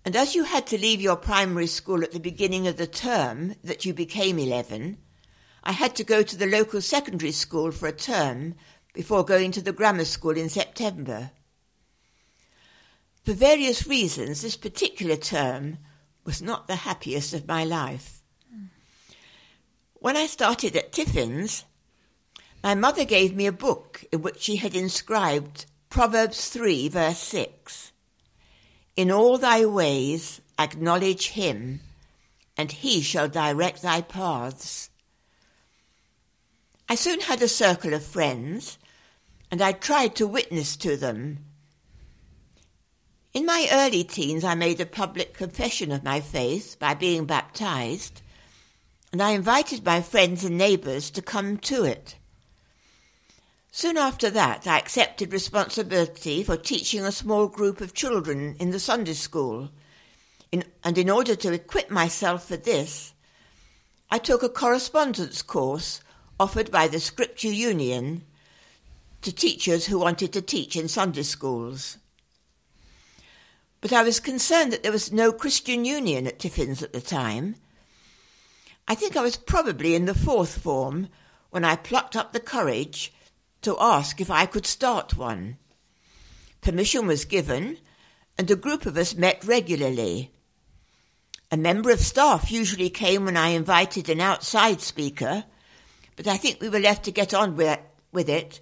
And 0.03 0.17
as 0.17 0.35
you 0.35 0.43
had 0.43 0.67
to 0.67 0.77
leave 0.77 0.99
your 0.99 1.15
primary 1.15 1.67
school 1.67 2.03
at 2.03 2.11
the 2.11 2.19
beginning 2.19 2.67
of 2.67 2.75
the 2.75 2.87
term 2.87 3.55
that 3.63 3.85
you 3.85 3.93
became 3.93 4.37
11, 4.37 4.97
I 5.63 5.71
had 5.71 5.95
to 5.95 6.03
go 6.03 6.23
to 6.23 6.35
the 6.35 6.45
local 6.45 6.81
secondary 6.81 7.31
school 7.31 7.71
for 7.71 7.87
a 7.87 7.93
term 7.93 8.55
before 8.93 9.23
going 9.23 9.53
to 9.53 9.61
the 9.61 9.71
grammar 9.71 10.03
school 10.03 10.35
in 10.35 10.49
September. 10.49 11.31
For 13.25 13.33
various 13.33 13.87
reasons, 13.87 14.43
this 14.43 14.55
particular 14.55 15.15
term 15.15 15.79
was 16.25 16.43
not 16.43 16.67
the 16.67 16.75
happiest 16.75 17.33
of 17.33 17.47
my 17.47 17.63
life. 17.63 18.21
When 19.95 20.15
I 20.15 20.27
started 20.27 20.75
at 20.75 20.91
Tiffin's, 20.91 21.63
my 22.63 22.75
mother 22.75 23.03
gave 23.03 23.35
me 23.35 23.47
a 23.47 23.51
book 23.51 24.05
in 24.11 24.21
which 24.21 24.41
she 24.41 24.57
had 24.57 24.75
inscribed 24.75 25.65
Proverbs 25.89 26.49
3, 26.49 26.87
verse 26.89 27.17
6. 27.17 27.91
In 28.95 29.09
all 29.09 29.39
thy 29.39 29.65
ways 29.65 30.39
acknowledge 30.59 31.29
him, 31.29 31.79
and 32.55 32.71
he 32.71 33.01
shall 33.01 33.27
direct 33.27 33.81
thy 33.81 34.01
paths. 34.01 34.91
I 36.87 36.93
soon 36.93 37.21
had 37.21 37.41
a 37.41 37.47
circle 37.47 37.95
of 37.95 38.05
friends, 38.05 38.77
and 39.49 39.63
I 39.63 39.71
tried 39.71 40.15
to 40.17 40.27
witness 40.27 40.75
to 40.77 40.95
them. 40.95 41.44
In 43.35 43.45
my 43.45 43.67
early 43.69 44.05
teens, 44.05 44.45
I 44.45 44.55
made 44.55 44.79
a 44.79 44.85
public 44.85 45.33
confession 45.33 45.91
of 45.91 46.05
my 46.05 46.21
faith 46.21 46.77
by 46.79 46.93
being 46.93 47.25
baptized, 47.25 48.21
and 49.11 49.21
I 49.21 49.31
invited 49.31 49.83
my 49.83 50.01
friends 50.01 50.45
and 50.45 50.57
neighbours 50.57 51.09
to 51.09 51.21
come 51.21 51.57
to 51.57 51.83
it. 51.83 52.15
Soon 53.73 53.97
after 53.97 54.29
that, 54.29 54.65
I 54.65 54.77
accepted 54.77 55.33
responsibility 55.33 56.45
for 56.45 56.55
teaching 56.55 57.03
a 57.03 57.11
small 57.11 57.49
group 57.49 57.81
of 57.81 57.93
children 57.93 58.55
in 58.57 58.69
the 58.69 58.79
Sunday 58.79 59.15
school. 59.15 59.69
In, 60.53 60.63
and 60.81 60.97
in 60.97 61.09
order 61.09 61.35
to 61.35 61.51
equip 61.51 61.91
myself 61.91 62.47
for 62.47 62.55
this, 62.55 63.11
I 64.09 64.17
took 64.17 64.43
a 64.43 64.49
correspondence 64.49 65.41
course 65.41 65.99
offered 66.39 66.71
by 66.71 66.87
the 66.87 67.01
Scripture 67.01 67.51
Union 67.51 68.23
to 69.23 69.33
teachers 69.33 69.87
who 69.87 69.99
wanted 69.99 70.31
to 70.31 70.41
teach 70.41 70.77
in 70.77 70.87
Sunday 70.87 71.23
schools. 71.23 71.97
But 73.85 73.93
I 73.93 74.01
was 74.01 74.19
concerned 74.19 74.73
that 74.73 74.81
there 74.81 74.91
was 74.91 75.11
no 75.11 75.31
Christian 75.31 75.85
Union 75.85 76.25
at 76.25 76.39
Tiffin's 76.39 76.81
at 76.81 76.91
the 76.91 76.99
time. 76.99 77.53
I 78.87 78.95
think 78.95 79.15
I 79.15 79.21
was 79.21 79.37
probably 79.37 79.93
in 79.93 80.05
the 80.05 80.15
fourth 80.15 80.57
form 80.57 81.07
when 81.51 81.63
I 81.63 81.75
plucked 81.75 82.15
up 82.15 82.33
the 82.33 82.39
courage 82.39 83.13
to 83.61 83.77
ask 83.79 84.19
if 84.19 84.31
I 84.31 84.47
could 84.47 84.65
start 84.65 85.15
one. 85.15 85.57
Permission 86.61 87.05
was 87.05 87.25
given, 87.25 87.77
and 88.39 88.49
a 88.49 88.55
group 88.55 88.87
of 88.87 88.97
us 88.97 89.13
met 89.13 89.45
regularly. 89.45 90.31
A 91.51 91.55
member 91.55 91.91
of 91.91 91.99
staff 91.99 92.51
usually 92.51 92.89
came 92.89 93.25
when 93.25 93.37
I 93.37 93.49
invited 93.49 94.09
an 94.09 94.19
outside 94.19 94.81
speaker, 94.81 95.43
but 96.15 96.25
I 96.25 96.37
think 96.37 96.59
we 96.59 96.69
were 96.69 96.79
left 96.79 97.05
to 97.05 97.11
get 97.11 97.35
on 97.35 97.55
with, 97.55 97.77
it 98.29 98.61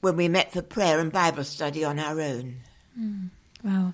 when 0.00 0.16
we 0.16 0.26
met 0.26 0.54
for 0.54 0.62
prayer 0.62 1.00
and 1.00 1.12
Bible 1.12 1.44
study 1.44 1.84
on 1.84 1.98
our 1.98 2.18
own. 2.18 2.60
Mm, 2.98 3.28
wow. 3.62 3.92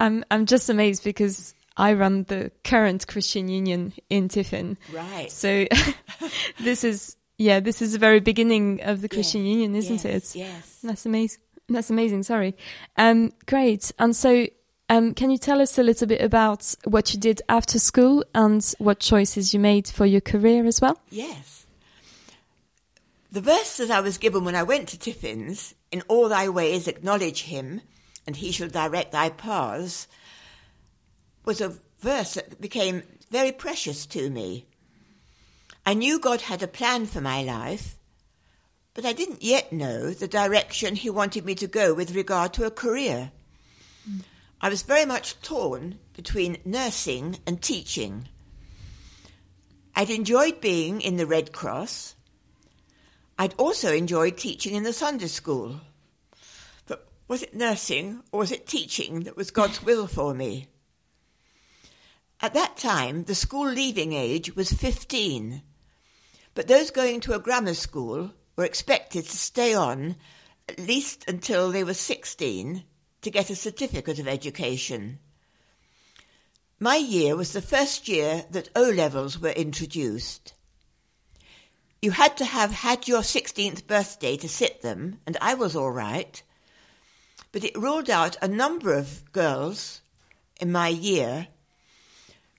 I'm 0.00 0.24
I'm 0.30 0.46
just 0.46 0.68
amazed 0.68 1.04
because 1.04 1.54
I 1.76 1.92
run 1.92 2.24
the 2.24 2.50
current 2.64 3.06
Christian 3.06 3.48
Union 3.48 3.92
in 4.08 4.28
Tiffin. 4.28 4.78
Right. 4.92 5.30
So 5.30 5.66
this 6.60 6.82
is 6.82 7.16
yeah, 7.40 7.60
this 7.60 7.80
is 7.80 7.92
the 7.92 7.98
very 7.98 8.20
beginning 8.20 8.82
of 8.82 9.00
the 9.00 9.08
Christian 9.08 9.46
yes, 9.46 9.50
Union, 9.50 9.74
isn't 9.74 10.04
yes, 10.04 10.34
it? 10.34 10.38
Yes. 10.38 10.78
That's 10.82 11.06
amazing. 11.06 11.40
That's 11.70 11.88
amazing. 11.88 12.24
Sorry. 12.24 12.54
Um, 12.98 13.32
great. 13.46 13.92
And 13.98 14.14
so, 14.14 14.46
um, 14.90 15.14
can 15.14 15.30
you 15.30 15.38
tell 15.38 15.62
us 15.62 15.78
a 15.78 15.82
little 15.82 16.06
bit 16.06 16.20
about 16.20 16.74
what 16.84 17.14
you 17.14 17.20
did 17.20 17.40
after 17.48 17.78
school 17.78 18.24
and 18.34 18.62
what 18.78 19.00
choices 19.00 19.54
you 19.54 19.60
made 19.60 19.88
for 19.88 20.04
your 20.04 20.20
career 20.20 20.66
as 20.66 20.82
well? 20.82 21.00
Yes. 21.08 21.64
The 23.32 23.40
verse 23.40 23.78
that 23.78 23.90
I 23.90 24.00
was 24.00 24.18
given 24.18 24.44
when 24.44 24.56
I 24.56 24.64
went 24.64 24.88
to 24.88 24.98
Tiffin's, 24.98 25.74
in 25.90 26.02
all 26.08 26.28
thy 26.28 26.48
ways 26.48 26.88
acknowledge 26.88 27.44
him, 27.44 27.80
and 28.26 28.36
he 28.36 28.52
shall 28.52 28.68
direct 28.68 29.12
thy 29.12 29.30
paths, 29.30 30.06
was 31.44 31.60
a 31.60 31.78
verse 32.00 32.34
that 32.34 32.60
became 32.60 33.02
very 33.30 33.52
precious 33.52 34.06
to 34.06 34.30
me. 34.30 34.66
I 35.86 35.94
knew 35.94 36.18
God 36.18 36.42
had 36.42 36.62
a 36.62 36.68
plan 36.68 37.06
for 37.06 37.20
my 37.20 37.42
life, 37.42 37.96
but 38.94 39.04
I 39.04 39.12
didn't 39.12 39.42
yet 39.42 39.72
know 39.72 40.10
the 40.10 40.28
direction 40.28 40.96
he 40.96 41.10
wanted 41.10 41.44
me 41.44 41.54
to 41.56 41.66
go 41.66 41.94
with 41.94 42.14
regard 42.14 42.52
to 42.54 42.66
a 42.66 42.70
career. 42.70 43.32
Mm. 44.08 44.22
I 44.60 44.68
was 44.68 44.82
very 44.82 45.06
much 45.06 45.40
torn 45.40 45.98
between 46.12 46.58
nursing 46.64 47.38
and 47.46 47.62
teaching. 47.62 48.28
I'd 49.94 50.10
enjoyed 50.10 50.60
being 50.60 51.00
in 51.00 51.16
the 51.16 51.26
Red 51.26 51.52
Cross. 51.52 52.14
I'd 53.38 53.54
also 53.56 53.92
enjoyed 53.92 54.36
teaching 54.36 54.74
in 54.74 54.82
the 54.82 54.92
Sunday 54.92 55.28
school. 55.28 55.80
Was 57.30 57.44
it 57.44 57.54
nursing 57.54 58.24
or 58.32 58.40
was 58.40 58.50
it 58.50 58.66
teaching 58.66 59.20
that 59.20 59.36
was 59.36 59.52
God's 59.52 59.84
will 59.84 60.08
for 60.08 60.34
me? 60.34 60.66
At 62.40 62.54
that 62.54 62.76
time, 62.76 63.22
the 63.22 63.36
school 63.36 63.70
leaving 63.70 64.12
age 64.12 64.56
was 64.56 64.72
15, 64.72 65.62
but 66.54 66.66
those 66.66 66.90
going 66.90 67.20
to 67.20 67.34
a 67.34 67.38
grammar 67.38 67.74
school 67.74 68.32
were 68.56 68.64
expected 68.64 69.26
to 69.26 69.36
stay 69.36 69.72
on 69.72 70.16
at 70.68 70.80
least 70.80 71.24
until 71.28 71.70
they 71.70 71.84
were 71.84 71.94
16 71.94 72.82
to 73.22 73.30
get 73.30 73.48
a 73.48 73.54
certificate 73.54 74.18
of 74.18 74.26
education. 74.26 75.20
My 76.80 76.96
year 76.96 77.36
was 77.36 77.52
the 77.52 77.62
first 77.62 78.08
year 78.08 78.44
that 78.50 78.70
O 78.74 78.82
levels 78.82 79.38
were 79.38 79.50
introduced. 79.50 80.54
You 82.02 82.10
had 82.10 82.36
to 82.38 82.44
have 82.44 82.72
had 82.72 83.06
your 83.06 83.20
16th 83.20 83.86
birthday 83.86 84.36
to 84.36 84.48
sit 84.48 84.82
them, 84.82 85.20
and 85.28 85.36
I 85.40 85.54
was 85.54 85.76
all 85.76 85.92
right. 85.92 86.42
But 87.52 87.64
it 87.64 87.76
ruled 87.76 88.08
out 88.08 88.36
a 88.40 88.48
number 88.48 88.94
of 88.94 89.30
girls 89.32 90.02
in 90.60 90.70
my 90.70 90.88
year 90.88 91.48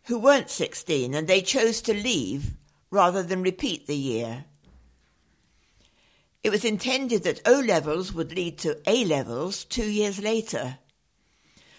who 0.05 0.19
weren't 0.19 0.50
16 0.50 1.13
and 1.13 1.27
they 1.27 1.41
chose 1.41 1.81
to 1.81 1.93
leave 1.93 2.51
rather 2.89 3.24
than 3.24 3.41
repeat 3.41 3.88
the 3.88 3.95
year. 3.95 4.45
It 6.43 6.50
was 6.50 6.65
intended 6.65 7.24
that 7.24 7.41
O 7.45 7.60
levels 7.60 8.12
would 8.13 8.33
lead 8.33 8.57
to 8.60 8.79
A 8.88 9.05
levels 9.05 9.63
two 9.63 9.89
years 9.89 10.19
later. 10.19 10.79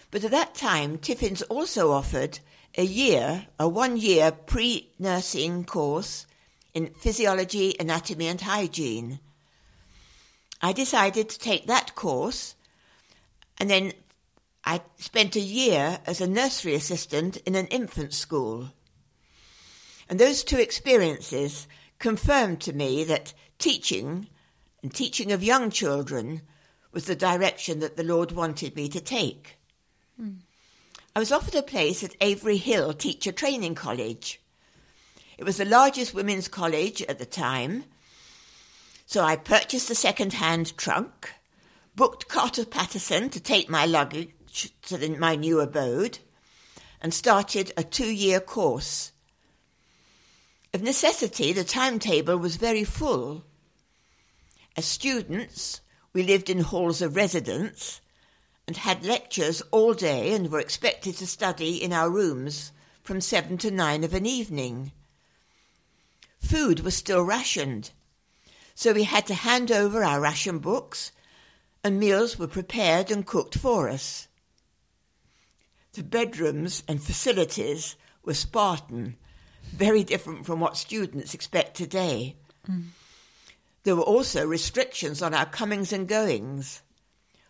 But 0.09 0.23
at 0.23 0.31
that 0.31 0.55
time, 0.55 0.97
Tiffins 0.97 1.41
also 1.43 1.91
offered 1.91 2.39
a 2.77 2.83
year, 2.83 3.47
a 3.59 3.67
one 3.67 3.97
year 3.97 4.31
pre 4.31 4.91
nursing 4.97 5.65
course 5.65 6.25
in 6.73 6.93
physiology, 6.93 7.75
anatomy, 7.79 8.27
and 8.27 8.41
hygiene. 8.41 9.19
I 10.61 10.71
decided 10.71 11.29
to 11.29 11.39
take 11.39 11.67
that 11.67 11.93
course 11.93 12.55
and 13.57 13.69
then 13.69 13.93
I 14.65 14.81
spent 14.97 15.35
a 15.35 15.41
year 15.41 15.99
as 16.05 16.21
a 16.21 16.27
nursery 16.27 16.73
assistant 16.75 17.37
in 17.37 17.55
an 17.55 17.67
infant 17.67 18.13
school. 18.13 18.71
And 20.09 20.19
those 20.19 20.43
two 20.43 20.59
experiences 20.59 21.67
confirmed 21.99 22.61
to 22.61 22.73
me 22.73 23.03
that 23.05 23.33
teaching 23.57 24.27
and 24.81 24.93
teaching 24.93 25.31
of 25.31 25.43
young 25.43 25.69
children 25.69 26.41
was 26.91 27.05
the 27.05 27.15
direction 27.15 27.79
that 27.79 27.97
the 27.97 28.03
Lord 28.03 28.31
wanted 28.31 28.75
me 28.75 28.87
to 28.89 29.01
take. 29.01 29.57
Mm. 30.21 30.39
I 31.15 31.19
was 31.19 31.31
offered 31.31 31.55
a 31.55 31.63
place 31.63 32.03
at 32.03 32.15
Avery 32.21 32.57
Hill 32.57 32.93
Teacher 32.93 33.31
Training 33.31 33.75
College. 33.75 34.41
It 35.37 35.43
was 35.43 35.57
the 35.57 35.65
largest 35.65 36.13
women's 36.13 36.47
college 36.47 37.01
at 37.03 37.19
the 37.19 37.25
time, 37.25 37.85
so 39.05 39.23
I 39.23 39.35
purchased 39.35 39.89
a 39.89 39.95
second 39.95 40.33
hand 40.33 40.77
trunk, 40.77 41.31
booked 41.95 42.27
Carter 42.27 42.65
Paterson 42.65 43.29
to 43.29 43.39
take 43.39 43.69
my 43.69 43.85
luggage 43.85 44.31
to 44.83 44.97
the, 44.97 45.09
my 45.09 45.35
new 45.35 45.59
abode, 45.59 46.19
and 47.01 47.13
started 47.13 47.71
a 47.75 47.83
two 47.83 48.11
year 48.11 48.39
course. 48.39 49.11
Of 50.73 50.81
necessity, 50.81 51.53
the 51.53 51.63
timetable 51.63 52.37
was 52.37 52.55
very 52.55 52.83
full 52.83 53.43
as 54.75 54.85
students, 54.85 55.81
we 56.13 56.23
lived 56.23 56.49
in 56.49 56.59
halls 56.59 57.01
of 57.01 57.15
residence 57.15 58.01
and 58.67 58.77
had 58.77 59.05
lectures 59.05 59.61
all 59.69 59.93
day 59.93 60.33
and 60.33 60.51
were 60.51 60.59
expected 60.59 61.15
to 61.17 61.27
study 61.27 61.81
in 61.81 61.93
our 61.93 62.09
rooms 62.09 62.71
from 63.03 63.21
seven 63.21 63.57
to 63.59 63.69
nine 63.69 64.03
of 64.03 64.13
an 64.13 64.25
evening. 64.25 64.91
Food 66.39 66.79
was 66.79 66.95
still 66.95 67.21
rationed, 67.21 67.91
so 68.73 68.93
we 68.93 69.03
had 69.03 69.27
to 69.27 69.35
hand 69.35 69.71
over 69.71 70.03
our 70.03 70.19
ration 70.19 70.59
books 70.59 71.11
and 71.83 71.99
meals 71.99 72.39
were 72.39 72.47
prepared 72.47 73.11
and 73.11 73.25
cooked 73.25 73.57
for 73.57 73.89
us. 73.89 74.27
The 75.93 76.03
bedrooms 76.03 76.83
and 76.87 77.03
facilities 77.03 77.95
were 78.23 78.33
Spartan, 78.33 79.17
very 79.71 80.03
different 80.03 80.45
from 80.45 80.59
what 80.59 80.77
students 80.77 81.33
expect 81.33 81.75
today. 81.75 82.35
Mm. 82.67 82.85
There 83.83 83.95
were 83.95 84.03
also 84.03 84.45
restrictions 84.47 85.21
on 85.21 85.33
our 85.33 85.45
comings 85.45 85.91
and 85.91 86.07
goings, 86.07 86.81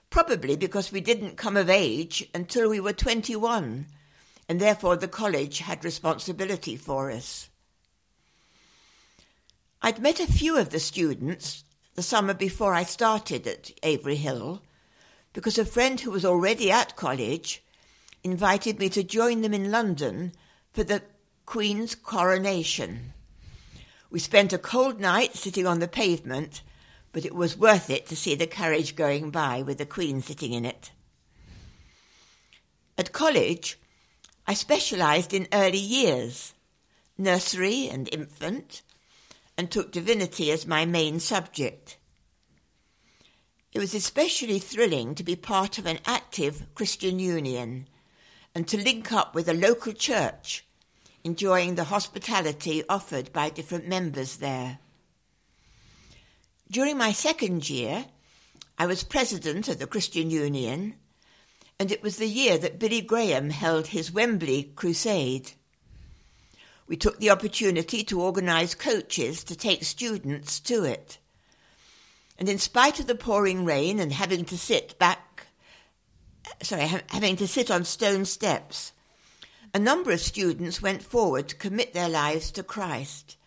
probably 0.09 0.55
because 0.55 0.91
we 0.91 0.99
didn't 0.99 1.37
come 1.37 1.55
of 1.55 1.69
age 1.69 2.27
until 2.33 2.69
we 2.69 2.79
were 2.79 2.93
21, 2.93 3.85
and 4.49 4.59
therefore 4.59 4.95
the 4.97 5.07
college 5.07 5.59
had 5.59 5.85
responsibility 5.85 6.75
for 6.75 7.11
us. 7.11 7.49
I'd 9.81 9.99
met 9.99 10.19
a 10.19 10.27
few 10.27 10.57
of 10.57 10.69
the 10.69 10.79
students 10.79 11.63
the 11.95 12.03
summer 12.03 12.33
before 12.33 12.73
I 12.73 12.83
started 12.83 13.45
at 13.45 13.71
Avery 13.83 14.15
Hill 14.15 14.61
because 15.33 15.57
a 15.57 15.65
friend 15.65 15.99
who 15.99 16.11
was 16.11 16.25
already 16.25 16.71
at 16.71 16.95
college 16.95 17.63
invited 18.23 18.79
me 18.79 18.89
to 18.89 19.03
join 19.03 19.41
them 19.41 19.53
in 19.53 19.71
London 19.71 20.31
for 20.71 20.83
the 20.83 21.01
Queen's 21.45 21.95
coronation. 21.95 23.13
We 24.09 24.19
spent 24.19 24.53
a 24.53 24.57
cold 24.57 24.99
night 24.99 25.35
sitting 25.35 25.67
on 25.67 25.79
the 25.79 25.87
pavement, 25.87 26.61
but 27.11 27.25
it 27.25 27.35
was 27.35 27.57
worth 27.57 27.89
it 27.89 28.05
to 28.07 28.15
see 28.15 28.35
the 28.35 28.47
carriage 28.47 28.95
going 28.95 29.31
by 29.31 29.61
with 29.61 29.77
the 29.77 29.85
Queen 29.85 30.21
sitting 30.21 30.53
in 30.53 30.65
it. 30.65 30.91
At 32.97 33.11
college, 33.11 33.79
I 34.47 34.53
specialised 34.53 35.33
in 35.33 35.47
early 35.51 35.79
years, 35.79 36.53
nursery 37.17 37.89
and 37.89 38.07
infant, 38.11 38.83
and 39.57 39.69
took 39.69 39.91
divinity 39.91 40.51
as 40.51 40.65
my 40.65 40.85
main 40.85 41.19
subject. 41.19 41.97
It 43.71 43.79
was 43.79 43.93
especially 43.93 44.59
thrilling 44.59 45.15
to 45.15 45.23
be 45.23 45.35
part 45.35 45.77
of 45.77 45.85
an 45.85 45.99
active 46.05 46.67
Christian 46.75 47.19
union 47.19 47.87
and 48.53 48.67
to 48.67 48.77
link 48.77 49.11
up 49.11 49.33
with 49.33 49.47
a 49.47 49.53
local 49.53 49.93
church 49.93 50.65
enjoying 51.23 51.75
the 51.75 51.85
hospitality 51.85 52.83
offered 52.89 53.31
by 53.31 53.49
different 53.49 53.87
members 53.87 54.37
there. 54.37 54.79
During 56.69 56.97
my 56.97 57.11
second 57.11 57.69
year, 57.69 58.05
I 58.77 58.85
was 58.85 59.03
president 59.03 59.67
of 59.69 59.79
the 59.79 59.87
Christian 59.87 60.29
Union, 60.29 60.95
and 61.79 61.91
it 61.91 62.03
was 62.03 62.17
the 62.17 62.27
year 62.27 62.57
that 62.57 62.79
Billy 62.79 63.01
Graham 63.01 63.51
held 63.51 63.87
his 63.87 64.11
Wembley 64.11 64.73
crusade. 64.75 65.53
We 66.87 66.97
took 66.97 67.19
the 67.19 67.29
opportunity 67.29 68.03
to 68.05 68.21
organise 68.21 68.75
coaches 68.75 69.43
to 69.45 69.55
take 69.55 69.83
students 69.83 70.59
to 70.61 70.83
it. 70.83 71.17
And 72.37 72.49
in 72.49 72.57
spite 72.59 72.99
of 72.99 73.07
the 73.07 73.15
pouring 73.15 73.63
rain 73.63 73.99
and 73.99 74.11
having 74.11 74.45
to 74.45 74.57
sit 74.57 74.97
back, 74.99 75.47
sorry, 76.61 76.87
having 77.07 77.35
to 77.37 77.47
sit 77.47 77.71
on 77.71 77.85
stone 77.85 78.25
steps, 78.25 78.91
a 79.73 79.79
number 79.79 80.11
of 80.11 80.19
students 80.19 80.81
went 80.81 81.01
forward 81.01 81.47
to 81.49 81.55
commit 81.55 81.93
their 81.93 82.09
lives 82.09 82.51
to 82.51 82.63
Christ. 82.63 83.37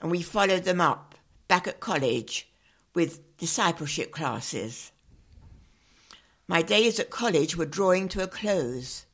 And 0.00 0.10
we 0.10 0.22
followed 0.22 0.64
them 0.64 0.80
up 0.80 1.14
back 1.48 1.68
at 1.68 1.80
college 1.80 2.48
with 2.94 3.36
discipleship 3.36 4.10
classes. 4.10 4.90
My 6.48 6.62
days 6.62 6.98
at 6.98 7.10
college 7.10 7.56
were 7.56 7.66
drawing 7.66 8.08
to 8.08 8.22
a 8.22 8.26
close. 8.26 9.06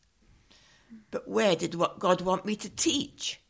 But 1.10 1.28
where 1.28 1.56
did 1.56 1.74
what 1.74 1.98
God 1.98 2.20
want 2.20 2.44
me 2.44 2.56
to 2.56 2.68
teach? 2.68 3.40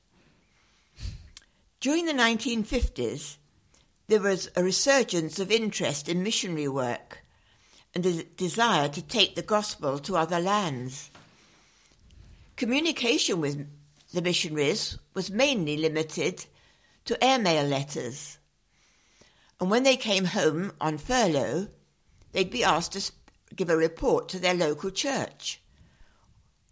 During 1.81 2.07
the 2.07 2.13
1950s, 2.13 3.37
there 4.09 4.21
was 4.21 4.51
a 4.57 4.65
resurgence 4.65 5.39
of 5.39 5.51
interest 5.51 6.09
in 6.09 6.23
missionary 6.23 6.69
work 6.69 7.25
and 7.95 8.05
a 8.05 8.25
desire 8.25 8.89
to 8.89 9.03
take 9.03 9.35
the 9.35 9.43
gospel 9.43 9.99
to 10.01 10.17
other 10.17 10.41
lands. 10.41 11.11
Communication 12.57 13.41
with 13.41 13.67
the 14.13 14.23
missionaries 14.23 14.99
was 15.15 15.31
mainly 15.31 15.77
limited 15.77 16.47
to 17.05 17.23
airmail 17.23 17.65
letters. 17.65 18.39
And 19.61 19.71
when 19.71 19.83
they 19.83 19.97
came 19.97 20.27
home 20.27 20.73
on 20.81 20.99
furlough, 20.99 21.69
they'd 22.33 22.51
be 22.51 22.65
asked 22.65 22.93
to 22.93 23.13
give 23.55 23.71
a 23.71 23.77
report 23.77 24.29
to 24.29 24.39
their 24.39 24.55
local 24.55 24.91
church, 24.91 25.61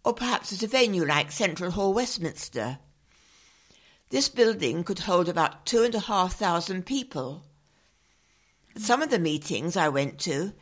or 0.07 0.13
perhaps 0.13 0.53
at 0.53 0.63
a 0.63 0.67
venue 0.67 1.03
like 1.03 1.33
Central 1.33 1.71
Hall, 1.71 1.93
Westminster. 1.93 2.79
This 4.09 4.29
building 4.29 4.85
could 4.85 4.99
hold 4.99 5.27
about 5.27 5.65
two 5.65 5.83
and 5.83 5.93
a 5.93 5.99
half 5.99 6.35
thousand 6.35 6.85
people. 6.85 7.43
At 8.73 8.81
some 8.81 9.01
of 9.01 9.09
the 9.09 9.19
meetings 9.19 9.75
I 9.75 9.89
went 9.89 10.17
to, 10.19 10.53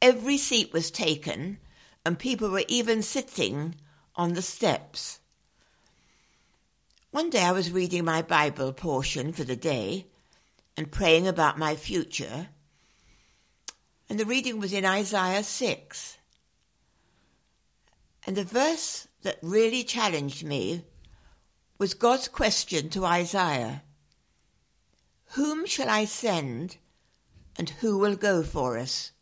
every 0.00 0.38
seat 0.38 0.72
was 0.72 0.90
taken, 0.90 1.58
and 2.06 2.18
people 2.18 2.48
were 2.48 2.64
even 2.66 3.02
sitting 3.02 3.74
on 4.16 4.32
the 4.32 4.40
steps. 4.40 5.20
One 7.10 7.28
day 7.28 7.42
I 7.42 7.52
was 7.52 7.70
reading 7.70 8.06
my 8.06 8.22
Bible 8.22 8.72
portion 8.72 9.34
for 9.34 9.44
the 9.44 9.54
day 9.54 10.06
and 10.78 10.90
praying 10.90 11.28
about 11.28 11.58
my 11.58 11.76
future, 11.76 12.48
and 14.08 14.18
the 14.18 14.24
reading 14.24 14.58
was 14.58 14.72
in 14.72 14.86
Isaiah 14.86 15.44
6. 15.44 16.16
And 18.26 18.36
the 18.36 18.44
verse 18.44 19.06
that 19.22 19.38
really 19.42 19.84
challenged 19.84 20.44
me 20.44 20.84
was 21.78 21.92
God's 21.92 22.28
question 22.28 22.88
to 22.90 23.04
Isaiah 23.04 23.82
Whom 25.32 25.66
shall 25.66 25.90
I 25.90 26.04
send, 26.04 26.78
and 27.56 27.68
who 27.68 27.98
will 27.98 28.16
go 28.16 28.42
for 28.42 28.78
us? 28.78 29.12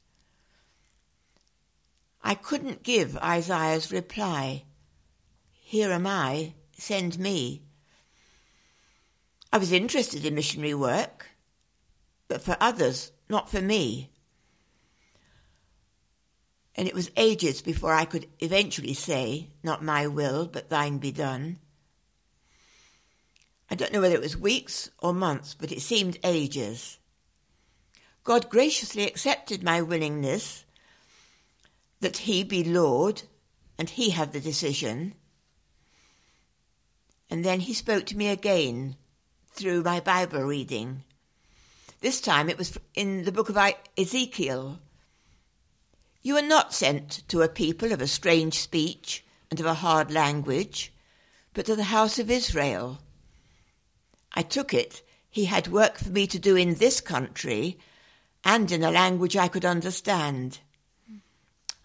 I 2.23 2.35
couldn't 2.35 2.85
give 2.85 3.17
Isaiah's 3.17 3.91
reply 3.91 4.65
Here 5.51 5.91
am 5.91 6.07
I, 6.07 6.55
send 6.79 7.19
me. 7.19 7.63
I 9.53 9.59
was 9.59 9.73
interested 9.73 10.25
in 10.25 10.35
missionary 10.35 10.75
work, 10.75 11.31
but 12.29 12.41
for 12.41 12.57
others, 12.61 13.13
not 13.29 13.51
for 13.51 13.61
me. 13.61 14.12
And 16.75 16.89
it 16.89 16.95
was 16.95 17.11
ages 17.17 17.61
before 17.61 17.93
I 17.93 18.05
could 18.05 18.27
eventually 18.41 18.95
say, 18.95 19.49
Not 19.63 19.85
my 19.85 20.07
will, 20.07 20.47
but 20.47 20.71
thine 20.71 20.99
be 20.99 21.13
done. 21.13 21.59
I 23.71 23.75
don't 23.75 23.93
know 23.93 24.01
whether 24.01 24.15
it 24.15 24.21
was 24.21 24.37
weeks 24.37 24.91
or 24.99 25.13
months, 25.13 25.55
but 25.55 25.73
it 25.73 25.81
seemed 25.81 26.19
ages. 26.25 26.99
God 28.25 28.51
graciously 28.51 29.07
accepted 29.07 29.63
my 29.63 29.83
willingness 29.83 30.65
that 32.01 32.19
He 32.19 32.45
be 32.45 32.63
Lord 32.63 33.23
and 33.79 33.89
He 33.89 34.11
have 34.11 34.33
the 34.33 34.41
decision. 34.41 35.15
And 37.31 37.45
then 37.45 37.61
He 37.61 37.75
spoke 37.75 38.07
to 38.07 38.17
me 38.17 38.29
again 38.29 38.97
through 39.53 39.83
my 39.83 40.01
Bible 40.01 40.43
reading. 40.43 41.05
This 42.01 42.21
time 42.21 42.49
it 42.49 42.59
was 42.59 42.77
in 42.95 43.25
the 43.25 43.33
book 43.33 43.49
of 43.49 43.59
Ezekiel. 43.97 44.81
You 46.23 46.37
are 46.37 46.43
not 46.43 46.73
sent 46.73 47.27
to 47.29 47.43
a 47.43 47.49
people 47.49 47.93
of 47.93 48.01
a 48.01 48.07
strange 48.07 48.59
speech 48.59 49.25
and 49.51 49.59
of 49.59 49.67
a 49.67 49.75
hard 49.75 50.11
language, 50.11 50.93
but 51.53 51.67
to 51.67 51.77
the 51.77 51.85
house 51.85 52.19
of 52.19 52.31
Israel 52.31 53.01
I 54.35 54.43
took 54.43 54.73
it 54.73 55.03
he 55.29 55.47
had 55.47 55.69
work 55.69 55.99
for 55.99 56.11
me 56.11 56.27
to 56.27 56.39
do 56.39 56.57
in 56.57 56.75
this 56.75 57.01
country 57.01 57.79
and 58.45 58.71
in 58.71 58.83
a 58.83 58.91
language 58.91 59.37
I 59.37 59.49
could 59.49 59.65
understand. 59.65 60.59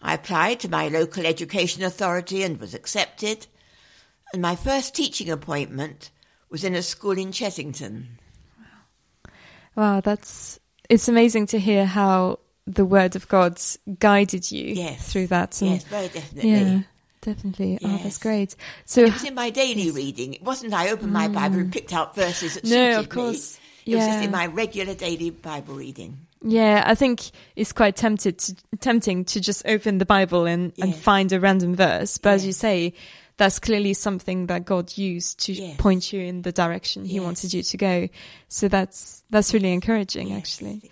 I 0.02 0.14
applied 0.14 0.60
to 0.60 0.68
my 0.68 0.88
local 0.88 1.26
education 1.26 1.82
authority 1.82 2.42
and 2.42 2.60
was 2.60 2.74
accepted, 2.74 3.46
and 4.32 4.42
my 4.42 4.54
first 4.54 4.94
teaching 4.94 5.30
appointment 5.30 6.10
was 6.50 6.62
in 6.62 6.74
a 6.74 6.82
school 6.82 7.18
in 7.18 7.32
Chessington. 7.32 8.06
Wow, 8.58 9.32
wow 9.74 10.00
that's 10.00 10.60
it's 10.88 11.08
amazing 11.08 11.46
to 11.48 11.58
hear 11.58 11.84
how 11.86 12.38
the 12.68 12.84
word 12.84 13.16
of 13.16 13.28
God 13.28 13.60
guided 13.98 14.52
you 14.52 14.74
yes. 14.74 15.10
through 15.10 15.28
that. 15.28 15.60
And, 15.62 15.72
yes, 15.72 15.84
very 15.84 16.08
definitely. 16.08 16.50
Yeah. 16.50 16.80
Definitely. 17.20 17.78
Yes. 17.80 17.82
Oh, 17.84 18.00
that's 18.04 18.18
great. 18.18 18.54
So 18.84 19.02
it 19.02 19.12
was 19.12 19.24
in 19.24 19.34
my 19.34 19.50
daily 19.50 19.82
yes. 19.82 19.94
reading. 19.94 20.34
It 20.34 20.42
wasn't 20.42 20.72
I 20.72 20.90
opened 20.90 21.12
my 21.12 21.28
mm. 21.28 21.34
Bible 21.34 21.58
and 21.58 21.72
picked 21.72 21.92
out 21.92 22.14
verses 22.14 22.54
that 22.54 22.64
no, 22.64 22.70
suited 22.70 22.98
of 22.98 23.08
course. 23.08 23.58
me. 23.58 23.92
It 23.92 23.96
yeah. 23.96 23.96
was 23.96 24.06
just 24.06 24.24
in 24.24 24.30
my 24.30 24.46
regular 24.46 24.94
daily 24.94 25.30
Bible 25.30 25.74
reading. 25.74 26.18
Yeah, 26.42 26.84
I 26.86 26.94
think 26.94 27.22
it's 27.56 27.72
quite 27.72 27.96
tempted 27.96 28.38
to, 28.38 28.56
tempting 28.78 29.24
to 29.26 29.40
just 29.40 29.66
open 29.66 29.98
the 29.98 30.06
Bible 30.06 30.46
and, 30.46 30.72
and 30.80 30.94
find 30.94 31.32
a 31.32 31.40
random 31.40 31.74
verse. 31.74 32.18
But 32.18 32.34
as 32.34 32.46
you 32.46 32.52
say, 32.52 32.94
that's 33.38 33.58
clearly 33.58 33.94
something 33.94 34.46
that 34.46 34.64
God 34.64 34.96
used 34.96 35.40
to 35.46 35.52
yes. 35.52 35.76
point 35.78 36.12
you 36.12 36.20
in 36.20 36.42
the 36.42 36.52
direction 36.52 37.04
He 37.04 37.16
yes. 37.16 37.24
wanted 37.24 37.52
you 37.52 37.62
to 37.64 37.76
go. 37.76 38.08
So 38.48 38.68
that's 38.68 39.24
that's 39.30 39.52
really 39.52 39.72
encouraging, 39.72 40.28
yes, 40.28 40.38
actually. 40.38 40.90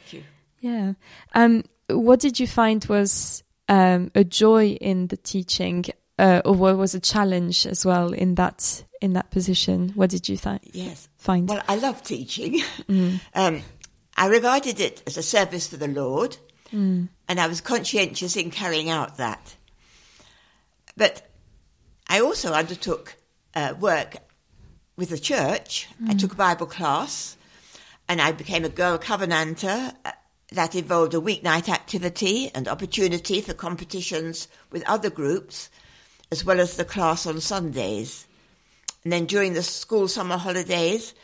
Yeah. 0.61 0.95
Um, 1.35 1.64
what 1.88 2.21
did 2.21 2.40
you 2.40 2.47
find 2.47 2.85
was 2.87 3.42
um, 3.69 4.11
a 4.14 4.25
joy 4.25 4.71
in 4.71 5.09
the 5.09 5.16
teaching 5.16 5.85
uh, 6.19 6.42
or 6.45 6.55
what 6.55 6.77
was 6.77 6.95
a 6.95 7.01
challenge 7.01 7.66
as 7.66 7.85
well 7.85 8.12
in 8.12 8.35
that 8.37 8.85
in 9.01 9.12
that 9.12 9.31
position? 9.31 9.90
What 9.95 10.11
did 10.11 10.29
you 10.29 10.37
th- 10.37 10.61
yes. 10.73 11.09
find? 11.16 11.49
Well, 11.49 11.62
I 11.69 11.77
love 11.77 12.03
teaching. 12.03 12.61
Mm. 12.88 13.21
Um, 13.35 13.62
I 14.16 14.27
regarded 14.29 14.79
it 14.79 15.03
as 15.07 15.16
a 15.16 15.23
service 15.23 15.66
for 15.66 15.77
the 15.77 15.88
Lord, 15.88 16.37
mm. 16.73 17.09
and 17.29 17.40
I 17.40 17.49
was 17.49 17.61
conscientious 17.61 18.37
in 18.37 18.51
carrying 18.51 18.88
out 18.88 19.16
that. 19.16 19.57
But 20.97 21.29
I 22.09 22.21
also 22.21 22.53
undertook 22.53 23.16
uh, 23.55 23.75
work 23.79 24.16
with 24.97 25.11
the 25.11 25.19
church. 25.19 25.88
Mm. 26.01 26.11
I 26.11 26.14
took 26.14 26.33
a 26.33 26.37
Bible 26.37 26.66
class, 26.66 27.37
and 28.09 28.21
I 28.21 28.33
became 28.33 28.64
a 28.64 28.69
girl 28.69 28.99
covenanter. 28.99 29.92
That 30.52 30.74
involved 30.74 31.14
a 31.14 31.20
weeknight 31.20 31.68
activity 31.68 32.50
and 32.54 32.68
opportunity 32.68 33.40
for 33.40 33.52
competitions 33.52 34.48
with 34.70 34.88
other 34.88 35.11
groups 35.11 35.70
as 36.30 36.44
well 36.44 36.61
as 36.61 36.76
the 36.76 36.85
class 36.85 37.26
on 37.26 37.40
Sundays. 37.40 38.26
And 39.04 39.12
then 39.12 39.26
during 39.26 39.52
the 39.52 39.62
school 39.62 40.09
summer 40.09 40.37
holidays, 40.37 41.14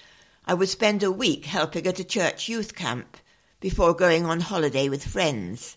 I 0.47 0.55
would 0.55 0.69
spend 0.69 1.03
a 1.03 1.11
week 1.11 1.47
helping 1.47 1.87
at 1.87 2.01
a 2.01 2.05
church 2.05 2.49
youth 2.49 2.75
camp 2.75 3.17
before 3.61 3.95
going 3.95 4.25
on 4.27 4.41
holiday 4.41 4.89
with 4.89 5.05
friends. 5.05 5.77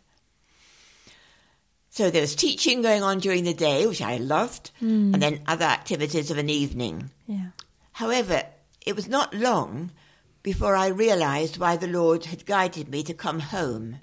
So 1.90 2.10
there 2.10 2.22
was 2.22 2.36
teaching 2.36 2.82
going 2.82 3.04
on 3.04 3.20
during 3.20 3.44
the 3.46 3.54
day, 3.54 3.88
which 3.88 4.02
I 4.02 4.18
loved, 4.18 4.72
mm. 4.82 5.14
and 5.14 5.22
then 5.22 5.42
other 5.48 5.66
activities 5.66 6.30
of 6.30 6.38
an 6.38 6.50
evening. 6.50 7.10
Yeah. 7.26 7.52
However, 7.94 8.44
it 8.86 8.96
was 8.96 9.08
not 9.08 9.34
long 9.34 9.92
before 10.46 10.76
I 10.76 10.86
realized 10.90 11.58
why 11.58 11.76
the 11.76 11.88
Lord 11.88 12.26
had 12.26 12.46
guided 12.46 12.88
me 12.88 13.02
to 13.02 13.16
come 13.16 13.40
home. 13.40 13.98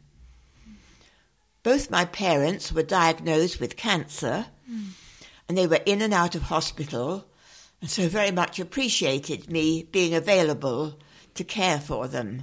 Both 1.63 1.89
my 1.89 2.05
parents 2.05 2.73
were 2.73 2.83
diagnosed 2.83 3.61
with 3.61 3.77
cancer, 3.77 4.47
and 5.49 5.57
they 5.57 5.69
were 5.69 5.79
in 5.87 6.03
and 6.03 6.13
out 6.13 6.35
of 6.35 6.43
hospital, 6.43 7.29
and 7.81 7.89
so 7.89 8.09
very 8.09 8.33
much 8.33 8.59
appreciated 8.59 9.53
me 9.53 9.85
being 9.85 10.15
available 10.15 10.99
to 11.35 11.45
care 11.45 11.79
for 11.79 12.09
them. 12.09 12.43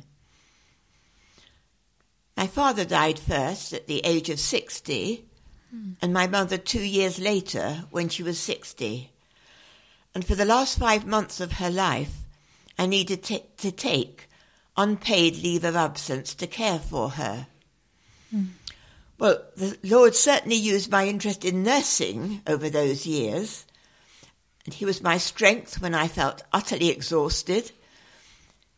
My 2.38 2.48
father 2.48 2.86
died 2.86 3.20
first 3.20 3.74
at 3.74 3.88
the 3.88 4.00
age 4.06 4.30
of 4.30 4.40
60, 4.40 5.26
mm. 5.76 5.96
and 6.02 6.14
my 6.14 6.26
mother 6.26 6.58
two 6.58 6.86
years 6.86 7.20
later 7.20 7.84
when 7.92 8.08
she 8.08 8.24
was 8.24 8.40
60. 8.40 9.12
And 10.16 10.24
for 10.24 10.36
the 10.36 10.46
last 10.46 10.80
five 10.80 11.06
months 11.06 11.42
of 11.42 11.52
her 11.60 11.70
life, 11.70 12.29
I 12.80 12.86
needed 12.86 13.24
t- 13.24 13.44
to 13.58 13.74
take 13.74 14.30
unpaid 14.78 15.36
leave 15.36 15.66
of 15.66 15.76
absence 15.76 16.34
to 16.36 16.48
care 16.48 16.80
for 16.80 17.10
her. 17.10 17.48
Mm. 18.34 18.52
Well, 19.20 19.44
the 19.58 19.78
Lord 19.84 20.16
certainly 20.16 20.56
used 20.56 20.90
my 20.90 21.06
interest 21.06 21.44
in 21.44 21.62
nursing 21.62 22.42
over 22.48 22.70
those 22.70 23.06
years, 23.06 23.66
and 24.64 24.74
He 24.74 24.86
was 24.86 25.04
my 25.04 25.18
strength 25.18 25.82
when 25.82 25.94
I 25.94 26.08
felt 26.08 26.46
utterly 26.54 26.88
exhausted. 26.88 27.74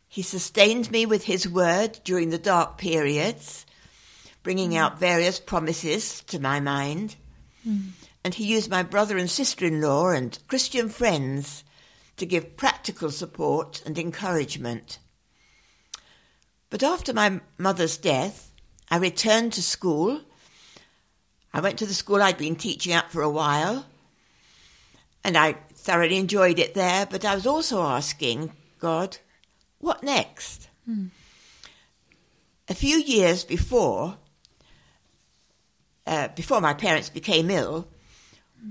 He 0.08 0.22
sustained 0.22 0.90
me 0.90 1.06
with 1.06 1.24
His 1.24 1.48
word 1.48 2.00
during 2.02 2.30
the 2.30 2.38
dark 2.38 2.78
periods, 2.78 3.64
bringing 4.42 4.76
out 4.76 4.98
various 4.98 5.38
promises 5.38 6.22
to 6.22 6.40
my 6.40 6.58
mind. 6.58 7.14
Mm. 7.64 7.90
And 8.24 8.34
He 8.34 8.52
used 8.52 8.68
my 8.68 8.82
brother 8.82 9.16
and 9.16 9.30
sister 9.30 9.64
in 9.64 9.80
law 9.80 10.10
and 10.10 10.36
Christian 10.48 10.88
friends 10.88 11.62
to 12.16 12.26
give 12.26 12.56
practical 12.56 13.10
support 13.10 13.82
and 13.86 13.98
encouragement. 13.98 14.98
But 16.70 16.82
after 16.82 17.12
my 17.12 17.40
mother's 17.58 17.96
death, 17.96 18.52
I 18.90 18.98
returned 18.98 19.52
to 19.54 19.62
school 19.62 20.22
I 21.54 21.60
went 21.60 21.78
to 21.78 21.86
the 21.86 21.94
school 21.94 22.22
I'd 22.22 22.38
been 22.38 22.56
teaching 22.56 22.92
at 22.92 23.10
for 23.10 23.22
a 23.22 23.30
while, 23.30 23.84
and 25.22 25.36
I 25.36 25.52
thoroughly 25.74 26.16
enjoyed 26.16 26.58
it 26.58 26.74
there, 26.74 27.06
but 27.06 27.24
I 27.24 27.34
was 27.34 27.46
also 27.46 27.82
asking 27.82 28.52
God, 28.78 29.18
what 29.78 30.02
next? 30.02 30.68
Hmm. 30.86 31.06
A 32.68 32.74
few 32.74 32.96
years 32.96 33.44
before, 33.44 34.16
uh, 36.06 36.28
before 36.28 36.60
my 36.60 36.72
parents 36.72 37.10
became 37.10 37.50
ill, 37.50 37.88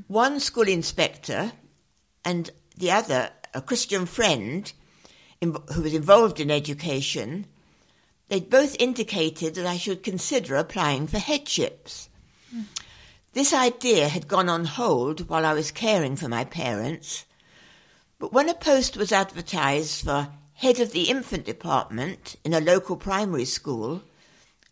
one 0.07 0.39
school 0.39 0.67
inspector 0.67 1.51
and 2.25 2.49
the 2.77 2.91
other, 2.91 3.29
a 3.53 3.61
Christian 3.61 4.05
friend 4.05 4.71
in, 5.39 5.55
who 5.73 5.81
was 5.81 5.93
involved 5.93 6.39
in 6.39 6.51
education, 6.51 7.45
they 8.29 8.39
both 8.39 8.75
indicated 8.79 9.55
that 9.55 9.65
I 9.65 9.77
should 9.77 10.03
consider 10.03 10.55
applying 10.55 11.07
for 11.07 11.19
headships. 11.19 12.09
This 13.33 13.53
idea 13.53 14.07
had 14.09 14.27
gone 14.27 14.49
on 14.49 14.65
hold 14.65 15.29
while 15.29 15.45
I 15.45 15.53
was 15.53 15.71
caring 15.71 16.15
for 16.15 16.27
my 16.27 16.43
parents, 16.43 17.25
but 18.19 18.33
when 18.33 18.49
a 18.49 18.53
post 18.53 18.97
was 18.97 19.11
advertised 19.11 20.03
for 20.03 20.29
head 20.53 20.79
of 20.79 20.91
the 20.91 21.09
infant 21.09 21.45
department 21.45 22.35
in 22.43 22.53
a 22.53 22.59
local 22.59 22.95
primary 22.95 23.45
school, 23.45 24.03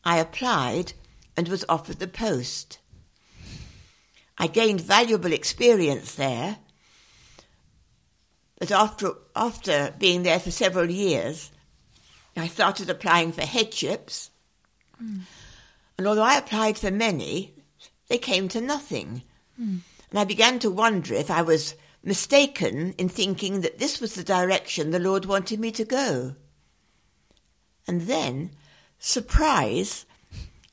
I 0.03 0.19
applied 0.19 0.93
and 1.35 1.47
was 1.47 1.65
offered 1.67 1.99
the 1.99 2.07
post. 2.07 2.79
I 4.38 4.47
gained 4.47 4.81
valuable 4.81 5.33
experience 5.33 6.15
there, 6.15 6.59
but 8.59 8.71
after, 8.71 9.13
after 9.35 9.93
being 9.97 10.23
there 10.23 10.39
for 10.39 10.51
several 10.51 10.91
years, 10.91 11.51
I 12.35 12.47
started 12.47 12.89
applying 12.89 13.31
for 13.31 13.41
headships. 13.41 14.29
Mm. 15.01 15.21
And 15.97 16.07
although 16.07 16.23
I 16.23 16.37
applied 16.37 16.77
for 16.77 16.91
many, 16.91 17.53
they 18.07 18.17
came 18.17 18.47
to 18.49 18.61
nothing. 18.61 19.23
Mm. 19.59 19.79
And 20.09 20.19
I 20.19 20.23
began 20.23 20.59
to 20.59 20.69
wonder 20.69 21.13
if 21.13 21.31
I 21.31 21.41
was 21.41 21.75
mistaken 22.03 22.93
in 22.97 23.09
thinking 23.09 23.61
that 23.61 23.79
this 23.79 23.99
was 23.99 24.15
the 24.15 24.23
direction 24.23 24.91
the 24.91 24.99
Lord 24.99 25.25
wanted 25.25 25.59
me 25.59 25.71
to 25.71 25.85
go. 25.85 26.35
And 27.87 28.03
then, 28.03 28.51
surprise, 28.99 30.05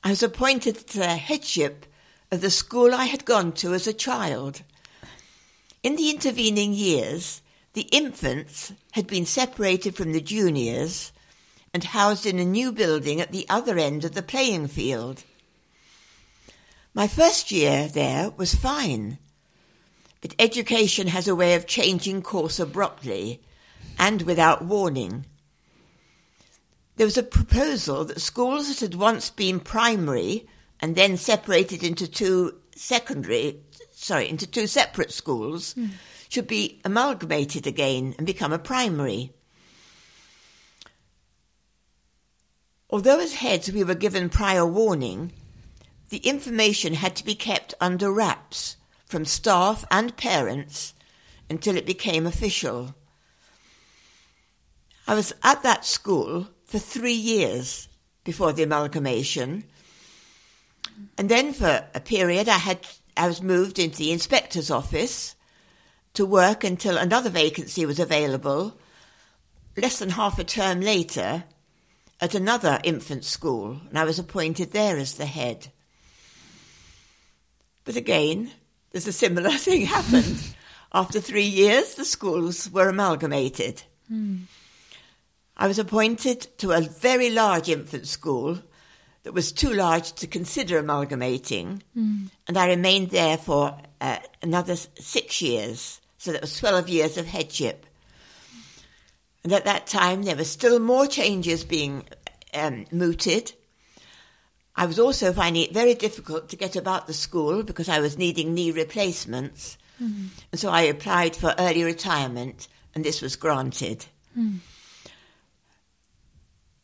I 0.03 0.11
was 0.11 0.23
appointed 0.23 0.75
to 0.87 0.99
the 0.99 1.15
headship 1.15 1.85
of 2.31 2.41
the 2.41 2.51
school 2.51 2.93
I 2.93 3.05
had 3.05 3.25
gone 3.25 3.51
to 3.53 3.73
as 3.73 3.87
a 3.87 3.93
child. 3.93 4.61
In 5.83 5.95
the 5.95 6.09
intervening 6.09 6.73
years, 6.73 7.41
the 7.77 7.95
infants 7.95 8.73
had 8.93 9.05
been 9.05 9.23
separated 9.23 9.95
from 9.95 10.11
the 10.11 10.19
juniors 10.19 11.11
and 11.75 11.83
housed 11.83 12.25
in 12.25 12.39
a 12.39 12.43
new 12.43 12.71
building 12.71 13.21
at 13.21 13.31
the 13.31 13.45
other 13.49 13.77
end 13.77 14.03
of 14.03 14.15
the 14.15 14.23
playing 14.23 14.67
field. 14.67 15.23
My 16.95 17.07
first 17.07 17.51
year 17.51 17.87
there 17.87 18.31
was 18.31 18.55
fine, 18.55 19.19
but 20.21 20.33
education 20.39 21.09
has 21.09 21.27
a 21.27 21.35
way 21.35 21.53
of 21.53 21.67
changing 21.67 22.23
course 22.23 22.59
abruptly 22.59 23.43
and 23.99 24.23
without 24.23 24.65
warning. 24.65 25.25
There 26.95 27.05
was 27.05 27.19
a 27.19 27.21
proposal 27.21 28.05
that 28.05 28.21
schools 28.21 28.69
that 28.69 28.79
had 28.79 28.95
once 28.95 29.29
been 29.29 29.59
primary 29.59 30.47
and 30.79 30.95
then 30.95 31.15
separated 31.15 31.83
into 31.83 32.07
two 32.07 32.55
secondary, 32.75 33.59
sorry, 33.91 34.27
into 34.27 34.47
two 34.47 34.65
separate 34.65 35.11
schools 35.11 35.75
mm. 35.75 35.91
Should 36.29 36.47
be 36.47 36.81
amalgamated 36.83 37.65
again 37.65 38.15
and 38.17 38.27
become 38.27 38.53
a 38.53 38.59
primary. 38.59 39.31
Although 42.89 43.19
as 43.19 43.35
heads 43.35 43.71
we 43.71 43.83
were 43.83 43.95
given 43.95 44.29
prior 44.29 44.65
warning, 44.65 45.33
the 46.09 46.17
information 46.19 46.93
had 46.93 47.15
to 47.17 47.25
be 47.25 47.35
kept 47.35 47.73
under 47.81 48.11
wraps 48.11 48.77
from 49.05 49.25
staff 49.25 49.83
and 49.91 50.15
parents 50.15 50.93
until 51.49 51.75
it 51.75 51.85
became 51.85 52.25
official. 52.25 52.95
I 55.07 55.15
was 55.15 55.33
at 55.43 55.63
that 55.63 55.85
school 55.85 56.47
for 56.65 56.79
three 56.79 57.13
years 57.13 57.87
before 58.23 58.51
the 58.51 58.63
amalgamation, 58.63 59.63
and 61.17 61.29
then 61.29 61.53
for 61.53 61.87
a 61.93 61.99
period 61.99 62.49
I 62.49 62.57
had 62.57 62.85
I 63.15 63.27
was 63.27 63.41
moved 63.41 63.79
into 63.79 63.97
the 63.97 64.11
inspector's 64.11 64.69
office 64.69 65.35
to 66.17 66.25
work 66.25 66.63
until 66.63 66.97
another 66.97 67.29
vacancy 67.29 67.85
was 67.85 67.99
available. 67.99 68.75
Less 69.75 69.99
than 69.99 70.09
half 70.09 70.39
a 70.39 70.43
term 70.43 70.81
later, 70.81 71.43
at 72.19 72.33
another 72.33 72.79
infant 72.83 73.23
school, 73.23 73.79
and 73.89 73.99
I 73.99 74.03
was 74.03 74.17
appointed 74.17 74.71
there 74.71 74.97
as 74.97 75.13
the 75.13 75.27
head. 75.27 75.67
But 77.85 77.97
again, 77.97 78.49
there's 78.91 79.05
a 79.05 79.11
similar 79.13 79.51
thing 79.65 79.85
happened. 79.85 80.55
After 80.91 81.19
three 81.19 81.45
years, 81.45 81.93
the 81.93 82.05
schools 82.05 82.67
were 82.71 82.89
amalgamated. 82.89 83.83
Mm. 84.11 84.45
I 85.55 85.67
was 85.67 85.77
appointed 85.77 86.47
to 86.57 86.71
a 86.71 86.81
very 86.81 87.29
large 87.29 87.69
infant 87.69 88.07
school 88.07 88.57
that 89.21 89.33
was 89.33 89.51
too 89.51 89.71
large 89.71 90.13
to 90.13 90.25
consider 90.25 90.79
amalgamating, 90.79 91.83
mm. 91.95 92.31
and 92.47 92.57
I 92.57 92.69
remained 92.69 93.11
there 93.11 93.37
for 93.37 93.77
uh, 94.01 94.17
another 94.41 94.75
six 94.75 95.43
years. 95.43 96.01
So 96.17 96.31
that 96.31 96.41
was 96.41 96.57
12 96.57 96.89
years 96.89 97.17
of 97.17 97.27
headship. 97.27 97.85
And 99.43 99.53
at 99.53 99.65
that 99.65 99.87
time, 99.87 100.23
there 100.23 100.35
were 100.35 100.43
still 100.43 100.79
more 100.79 101.07
changes 101.07 101.63
being 101.63 102.03
um, 102.53 102.85
mooted. 102.91 103.53
I 104.75 104.85
was 104.85 104.99
also 104.99 105.31
finding 105.33 105.63
it 105.63 105.73
very 105.73 105.93
difficult 105.93 106.49
to 106.49 106.55
get 106.55 106.75
about 106.75 107.07
the 107.07 107.13
school 107.13 107.63
because 107.63 107.89
I 107.89 107.99
was 107.99 108.17
needing 108.17 108.53
knee 108.53 108.71
replacements. 108.71 109.77
Mm. 110.01 110.29
And 110.51 110.59
so 110.59 110.69
I 110.69 110.81
applied 110.81 111.35
for 111.35 111.55
early 111.57 111.83
retirement, 111.83 112.67
and 112.93 113.03
this 113.03 113.21
was 113.21 113.35
granted. 113.35 114.05
Mm. 114.37 114.59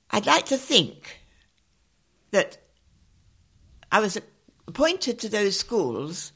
I'd 0.09 0.25
like 0.25 0.45
to 0.45 0.57
think 0.57 1.21
that 2.31 2.57
I 3.91 3.99
was 3.99 4.17
appointed 4.67 5.19
to 5.19 5.29
those 5.29 5.59
schools 5.59 6.31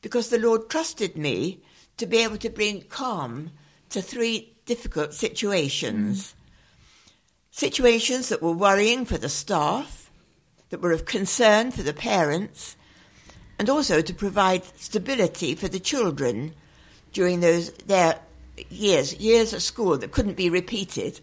because 0.00 0.28
the 0.28 0.38
Lord 0.38 0.70
trusted 0.70 1.16
me 1.16 1.62
to 1.98 2.06
be 2.06 2.18
able 2.18 2.38
to 2.38 2.50
bring 2.50 2.82
calm 2.82 3.50
to 3.90 4.00
three 4.00 4.56
difficult 4.66 5.14
situations. 5.14 6.34
Situations 7.50 8.28
that 8.28 8.42
were 8.42 8.52
worrying 8.52 9.04
for 9.04 9.18
the 9.18 9.28
staff, 9.28 10.10
that 10.70 10.80
were 10.80 10.92
of 10.92 11.04
concern 11.04 11.70
for 11.70 11.82
the 11.82 11.92
parents, 11.92 12.76
and 13.58 13.68
also 13.68 14.00
to 14.00 14.14
provide 14.14 14.64
stability 14.76 15.54
for 15.54 15.68
the 15.68 15.80
children 15.80 16.54
during 17.12 17.40
those 17.40 17.72
their 17.86 18.20
years, 18.70 19.14
years 19.16 19.52
at 19.54 19.62
school 19.62 19.98
that 19.98 20.12
couldn't 20.12 20.36
be 20.36 20.50
repeated. 20.50 21.20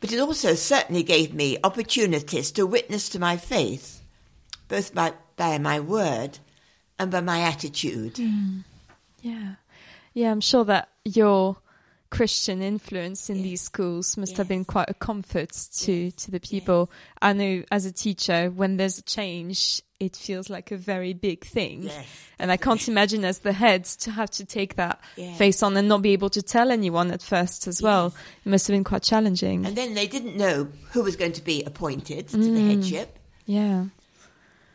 But 0.00 0.12
it 0.12 0.18
also 0.18 0.54
certainly 0.54 1.02
gave 1.02 1.32
me 1.32 1.58
opportunities 1.62 2.50
to 2.52 2.66
witness 2.66 3.08
to 3.10 3.18
my 3.18 3.36
faith, 3.36 4.02
both 4.68 4.94
by, 4.94 5.12
by 5.36 5.58
my 5.58 5.78
word 5.80 6.40
and 6.98 7.10
by 7.10 7.20
my 7.20 7.42
attitude. 7.42 8.14
Mm. 8.16 8.64
Yeah. 9.22 9.54
Yeah, 10.14 10.30
I'm 10.30 10.40
sure 10.40 10.64
that 10.64 10.90
your 11.04 11.56
Christian 12.12 12.60
influence 12.60 13.30
in 13.30 13.42
these 13.42 13.62
schools 13.62 14.18
must 14.18 14.32
yes. 14.32 14.38
have 14.38 14.48
been 14.48 14.66
quite 14.66 14.90
a 14.90 14.94
comfort 14.94 15.50
to 15.78 15.92
yes. 15.92 16.14
to 16.16 16.30
the 16.30 16.40
people. 16.40 16.90
Yes. 16.90 17.18
I 17.22 17.32
know 17.32 17.62
as 17.70 17.86
a 17.86 17.92
teacher, 17.92 18.50
when 18.50 18.76
there's 18.76 18.98
a 18.98 19.02
change, 19.02 19.80
it 19.98 20.14
feels 20.14 20.50
like 20.50 20.70
a 20.70 20.76
very 20.76 21.14
big 21.14 21.42
thing, 21.42 21.90
and 22.38 22.52
I 22.52 22.58
can't 22.58 22.86
imagine 22.86 23.24
as 23.24 23.38
the 23.38 23.54
head 23.54 23.84
to 24.04 24.10
have 24.10 24.30
to 24.32 24.44
take 24.44 24.76
that 24.76 25.00
face 25.38 25.62
on 25.62 25.74
and 25.78 25.88
not 25.88 26.02
be 26.02 26.12
able 26.12 26.28
to 26.30 26.42
tell 26.42 26.70
anyone 26.70 27.10
at 27.12 27.22
first 27.22 27.66
as 27.66 27.80
well. 27.80 28.14
It 28.44 28.48
must 28.50 28.66
have 28.66 28.74
been 28.74 28.84
quite 28.84 29.02
challenging. 29.02 29.64
And 29.64 29.74
then 29.74 29.94
they 29.94 30.06
didn't 30.06 30.36
know 30.36 30.68
who 30.90 31.02
was 31.02 31.16
going 31.16 31.32
to 31.32 31.42
be 31.42 31.64
appointed 31.64 32.28
to 32.28 32.36
mm. 32.36 32.54
the 32.54 32.74
headship. 32.74 33.18
Yeah. 33.46 33.86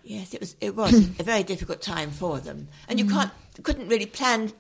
Yes, 0.03 0.33
it 0.33 0.39
was. 0.39 0.55
It 0.62 0.75
was 0.75 0.93
a 1.19 1.23
very 1.23 1.43
difficult 1.43 1.81
time 1.81 2.10
for 2.10 2.39
them, 2.39 2.69
and 2.88 2.97
you 2.97 3.05
mm. 3.05 3.12
can't 3.12 3.31
couldn't 3.63 3.87
really 3.87 4.05
plan 4.05 4.51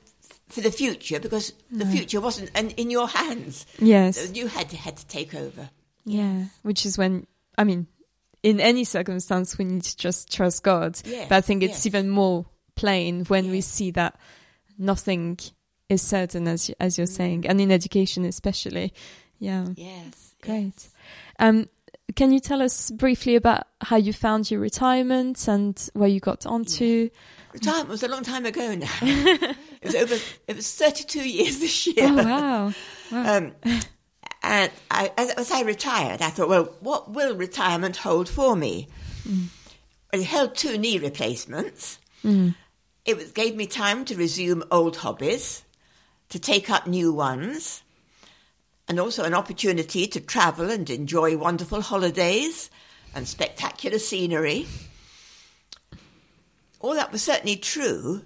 for 0.49 0.61
the 0.61 0.71
future 0.71 1.19
because 1.19 1.53
no. 1.69 1.83
the 1.83 1.91
future 1.91 2.21
wasn't 2.21 2.51
in 2.55 2.89
your 2.89 3.07
hands. 3.07 3.65
Yes, 3.79 4.31
you 4.33 4.47
had 4.47 4.69
to 4.69 4.77
had 4.77 4.97
to 4.97 5.07
take 5.07 5.35
over. 5.35 5.69
Yeah, 6.05 6.45
which 6.63 6.85
is 6.85 6.97
when 6.97 7.27
I 7.57 7.63
mean, 7.63 7.87
in 8.43 8.59
any 8.59 8.83
circumstance, 8.83 9.57
we 9.57 9.65
need 9.65 9.83
to 9.83 9.97
just 9.97 10.33
trust 10.33 10.63
God. 10.63 10.99
Yes, 11.05 11.27
but 11.29 11.35
I 11.35 11.41
think 11.41 11.63
it's 11.63 11.85
yes. 11.85 11.87
even 11.87 12.09
more 12.09 12.45
plain 12.75 13.25
when 13.25 13.45
yes. 13.45 13.51
we 13.51 13.61
see 13.61 13.91
that 13.91 14.19
nothing 14.77 15.39
is 15.89 16.01
certain, 16.01 16.47
as 16.47 16.71
as 16.79 16.97
you're 16.97 17.07
mm. 17.07 17.15
saying, 17.15 17.47
and 17.47 17.59
in 17.59 17.71
education 17.71 18.25
especially. 18.25 18.93
Yeah. 19.39 19.67
Yes. 19.75 20.35
Great. 20.41 20.87
Um, 21.39 21.69
can 22.15 22.31
you 22.31 22.39
tell 22.39 22.61
us 22.61 22.89
briefly 22.91 23.35
about 23.35 23.67
how 23.81 23.97
you 23.97 24.13
found 24.13 24.49
your 24.49 24.59
retirement 24.59 25.47
and 25.47 25.89
where 25.93 26.09
you 26.09 26.19
got 26.19 26.45
onto? 26.45 27.09
Retirement 27.57 27.89
was 27.89 28.03
a 28.03 28.07
long 28.07 28.23
time 28.23 28.45
ago 28.45 28.75
now. 28.75 28.87
it 29.01 29.57
was 29.83 29.95
over. 29.95 30.15
It 30.47 30.55
was 30.55 30.75
thirty-two 30.75 31.27
years 31.27 31.59
this 31.59 31.87
year. 31.87 31.95
Oh 32.07 32.15
wow! 32.15 32.65
wow. 32.67 32.73
Um, 33.37 33.53
and 34.43 34.71
I, 34.91 35.11
as 35.17 35.49
I 35.51 35.61
retired, 35.61 36.21
I 36.21 36.29
thought, 36.29 36.49
well, 36.49 36.65
what 36.81 37.11
will 37.11 37.35
retirement 37.35 37.97
hold 37.97 38.29
for 38.29 38.55
me? 38.55 38.89
Mm. 39.27 39.47
It 40.13 40.23
held 40.23 40.55
two 40.55 40.77
knee 40.77 40.99
replacements. 40.99 41.99
Mm. 42.23 42.55
it 43.05 43.15
was, 43.15 43.31
gave 43.31 43.55
me 43.55 43.65
time 43.65 44.03
to 44.05 44.15
resume 44.15 44.63
old 44.69 44.97
hobbies, 44.97 45.63
to 46.29 46.39
take 46.39 46.69
up 46.69 46.85
new 46.85 47.13
ones, 47.13 47.81
and 48.87 48.99
also 48.99 49.23
an 49.23 49.33
opportunity 49.33 50.07
to 50.07 50.19
travel 50.19 50.69
and 50.69 50.89
enjoy 50.89 51.37
wonderful 51.37 51.81
holidays 51.81 52.69
and 53.15 53.27
spectacular 53.27 53.99
scenery. 53.99 54.67
All 56.79 56.93
that 56.95 57.11
was 57.11 57.23
certainly 57.23 57.55
true, 57.55 58.23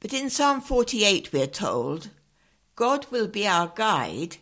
but 0.00 0.12
in 0.12 0.30
Psalm 0.30 0.60
48 0.60 1.32
we're 1.32 1.46
told, 1.46 2.10
God 2.76 3.06
will 3.10 3.28
be 3.28 3.46
our 3.46 3.68
guide 3.74 4.36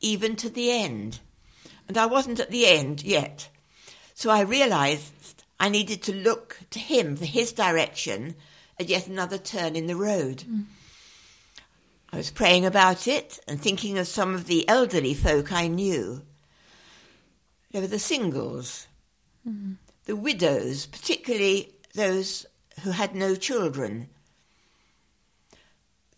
even 0.00 0.36
to 0.36 0.50
the 0.50 0.70
end. 0.70 1.20
And 1.88 1.98
I 1.98 2.06
wasn't 2.06 2.40
at 2.40 2.50
the 2.50 2.66
end 2.66 3.02
yet. 3.02 3.48
So 4.14 4.30
I 4.30 4.40
realized 4.40 5.44
I 5.58 5.68
needed 5.68 6.02
to 6.04 6.14
look 6.14 6.58
to 6.70 6.78
Him 6.78 7.16
for 7.16 7.24
His 7.24 7.52
direction 7.52 8.34
at 8.78 8.88
yet 8.88 9.06
another 9.06 9.38
turn 9.38 9.76
in 9.76 9.86
the 9.86 9.96
road. 9.96 10.44
Mm. 10.48 10.64
I 12.12 12.16
was 12.16 12.30
praying 12.30 12.64
about 12.64 13.08
it 13.08 13.40
and 13.48 13.60
thinking 13.60 13.98
of 13.98 14.06
some 14.06 14.34
of 14.34 14.46
the 14.46 14.68
elderly 14.68 15.14
folk 15.14 15.52
I 15.52 15.66
knew. 15.66 16.22
There 17.72 17.82
were 17.82 17.88
the 17.88 17.98
singles, 17.98 18.86
mm. 19.46 19.76
the 20.04 20.16
widows, 20.16 20.86
particularly 20.86 21.74
those 21.94 22.46
who 22.82 22.90
had 22.90 23.14
no 23.14 23.34
children, 23.34 24.08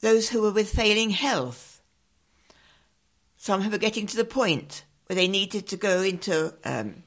those 0.01 0.31
who 0.31 0.43
were 0.43 0.53
with 0.53 0.71
failing 0.71 1.11
health, 1.11 1.81
some 3.37 3.63
who 3.63 3.71
were 3.71 3.79
getting 3.79 4.07
to 4.07 4.17
the 4.17 4.25
point 4.25 4.85
where 5.07 5.17
they 5.17 5.29
needed 5.29 5.67
to 5.69 5.77
go 5.77 6.03
into 6.03 6.55
um, 6.65 7.03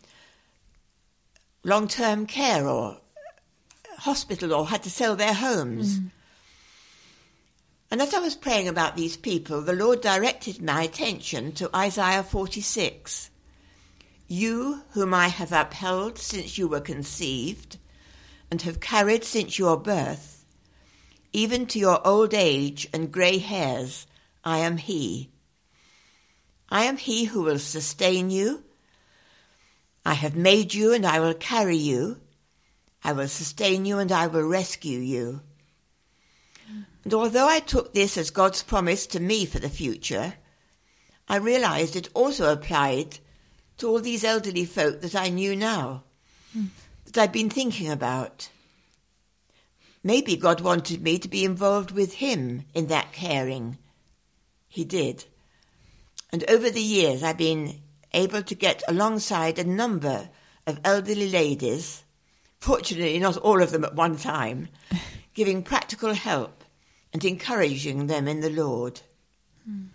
long 1.64 1.88
term 1.88 2.26
care 2.26 2.68
or 2.68 2.98
hospital 3.98 4.54
or 4.54 4.68
had 4.68 4.84
to 4.84 4.90
sell 4.90 5.16
their 5.16 5.34
homes. 5.34 6.00
Mm. 6.00 6.12
And 7.92 8.02
as 8.02 8.14
I 8.14 8.20
was 8.20 8.36
praying 8.36 8.68
about 8.68 8.96
these 8.96 9.18
people, 9.18 9.62
the 9.62 9.74
Lord 9.74 10.02
directed 10.02 10.62
my 10.62 10.84
attention 10.84 11.52
to 11.54 11.76
Isaiah 11.76 12.24
46. 12.24 13.32
You, 14.28 14.84
whom 14.92 15.14
I 15.14 15.28
have 15.28 15.52
upheld 15.52 16.20
since 16.20 16.58
you 16.58 16.68
were 16.68 16.82
conceived, 16.82 17.78
and 18.52 18.62
have 18.64 18.80
carried 18.80 19.24
since 19.24 19.60
your 19.60 19.78
birth, 19.78 20.46
even 21.32 21.66
to 21.68 21.80
your 21.80 22.06
old 22.06 22.34
age 22.34 22.88
and 22.94 23.12
grey 23.12 23.38
hairs, 23.38 24.08
I 24.44 24.60
am 24.60 24.78
He. 24.78 25.30
I 26.70 26.86
am 26.86 26.98
He 26.98 27.26
who 27.26 27.44
will 27.44 27.60
sustain 27.60 28.30
you. 28.30 28.64
I 30.06 30.14
have 30.14 30.36
made 30.36 30.74
you, 30.74 30.94
and 30.94 31.06
I 31.06 31.20
will 31.20 31.34
carry 31.34 31.78
you. 31.78 32.20
I 33.04 33.12
will 33.14 33.28
sustain 33.28 33.86
you, 33.86 34.00
and 34.00 34.12
I 34.12 34.28
will 34.28 34.44
rescue 34.44 35.00
you. 35.00 35.42
And 37.04 37.14
although 37.14 37.48
I 37.48 37.60
took 37.60 37.94
this 37.94 38.18
as 38.18 38.30
God's 38.30 38.62
promise 38.64 39.08
to 39.08 39.20
me 39.20 39.46
for 39.46 39.60
the 39.60 39.70
future, 39.70 40.36
I 41.28 41.38
realized 41.38 41.96
it 41.96 42.10
also 42.14 42.52
applied 42.52 43.20
to 43.78 43.88
all 43.88 44.00
these 44.00 44.24
elderly 44.24 44.66
folk 44.66 45.02
that 45.02 45.16
I 45.16 45.30
knew 45.30 45.56
now, 45.56 46.04
mm. 46.58 46.68
That 47.14 47.22
I'd 47.22 47.32
been 47.32 47.50
thinking 47.50 47.90
about. 47.90 48.50
Maybe 50.04 50.38
God 50.38 50.62
wanted 50.62 51.02
me 51.02 51.20
to 51.20 51.28
be 51.28 51.44
involved 51.44 51.92
with 51.92 52.16
Him 52.16 52.64
in 52.74 52.88
that 52.88 53.12
caring. 53.12 53.78
He 54.68 54.86
did. 54.86 55.26
And 56.32 56.50
over 56.50 56.70
the 56.70 56.82
years, 56.82 57.24
I've 57.24 57.38
been 57.38 57.82
able 58.14 58.44
to 58.44 58.56
get 58.56 58.84
alongside 58.88 59.60
a 59.60 59.64
number 59.64 60.30
of 60.66 60.80
elderly 60.84 61.30
ladies, 61.30 62.04
fortunately, 62.60 63.20
not 63.20 63.38
all 63.38 63.62
of 63.62 63.72
them 63.72 63.84
at 63.84 63.96
one 63.96 64.18
time, 64.18 64.70
giving 65.34 65.64
practical 65.64 66.14
help 66.14 66.64
and 67.12 67.26
encouraging 67.26 68.08
them 68.08 68.28
in 68.28 68.42
the 68.42 68.50
Lord. 68.50 69.02
Mm. 69.70 69.88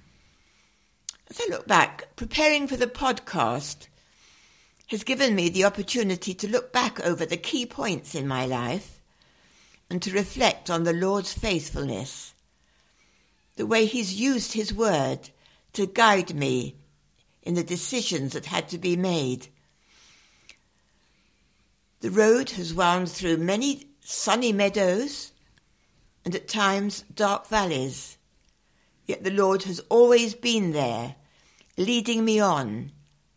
As 1.31 1.41
I 1.41 1.47
look 1.51 1.67
back, 1.67 2.15
preparing 2.17 2.67
for 2.67 2.77
the 2.77 2.87
podcast 2.87 3.87
has 4.89 5.05
given 5.05 5.35
me 5.35 5.49
the 5.49 5.65
opportunity 5.65 6.35
to 6.35 6.49
look 6.49 6.73
back 6.73 7.01
over 7.01 7.25
the 7.25 7.37
key 7.37 7.67
points 7.67 8.15
in 8.15 8.29
my 8.29 8.47
life 8.47 9.01
and 9.89 10.03
to 10.03 10.13
reflect 10.13 10.71
on 10.71 10.85
the 10.85 10.93
Lord's 10.93 11.33
faithfulness, 11.33 12.35
the 13.57 13.67
way 13.67 13.87
He's 13.87 14.15
used 14.15 14.53
His 14.53 14.73
word 14.73 15.31
to 15.73 15.87
guide 15.87 16.35
me 16.35 16.77
in 17.43 17.55
the 17.55 17.65
decisions 17.65 18.33
that 18.33 18.47
had 18.47 18.69
to 18.71 18.79
be 18.79 18.97
made. 18.97 19.49
The 22.01 22.11
road 22.11 22.51
has 22.51 22.75
wound 22.75 23.11
through 23.11 23.39
many 23.39 23.87
sunny 24.01 24.53
meadows 24.53 25.33
and 26.25 26.35
at 26.35 26.49
times 26.49 27.05
dark 27.15 27.47
valleys. 27.49 28.19
Yet 29.07 29.25
the 29.25 29.31
Lord 29.31 29.65
has 29.65 29.81
always 29.89 30.35
been 30.35 30.73
there, 30.73 31.17
leading 31.77 32.25
me 32.25 32.41
on, 32.41 32.93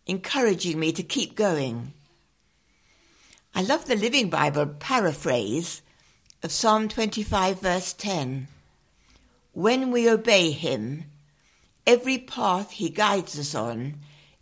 encouraging 0.07 0.79
me 0.79 0.91
to 0.93 1.03
keep 1.03 1.35
going. 1.35 1.93
I 3.53 3.61
love 3.61 3.85
the 3.85 3.95
Living 3.95 4.29
Bible 4.29 4.65
paraphrase 4.65 5.81
of 6.41 6.51
Psalm 6.51 6.87
25, 6.87 7.59
verse 7.59 7.93
10. 7.93 8.47
When 9.51 9.91
we 9.91 10.09
obey 10.09 10.51
Him, 10.51 11.05
every 11.85 12.17
path 12.17 12.71
He 12.71 12.89
guides 12.89 13.37
us 13.37 13.53
on 13.53 13.95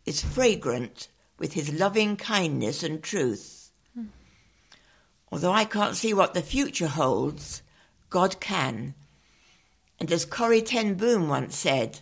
is 0.06 0.24
fragrant 0.24 1.08
with 1.40 1.54
His 1.54 1.74
loving 1.74 2.16
kindness 2.16 2.84
and 2.84 3.02
truth. 3.02 3.72
Hmm. 3.96 4.06
Although 5.32 5.54
I 5.54 5.66
can't 5.66 5.96
see 5.96 6.14
what 6.14 6.34
the 6.34 6.42
future 6.42 6.88
holds, 6.88 7.64
God 8.12 8.40
can. 8.40 8.94
And 10.00 10.12
as 10.12 10.26
Corrie 10.26 10.62
Ten 10.62 10.94
Boom 10.94 11.28
once 11.28 11.56
said, 11.56 12.02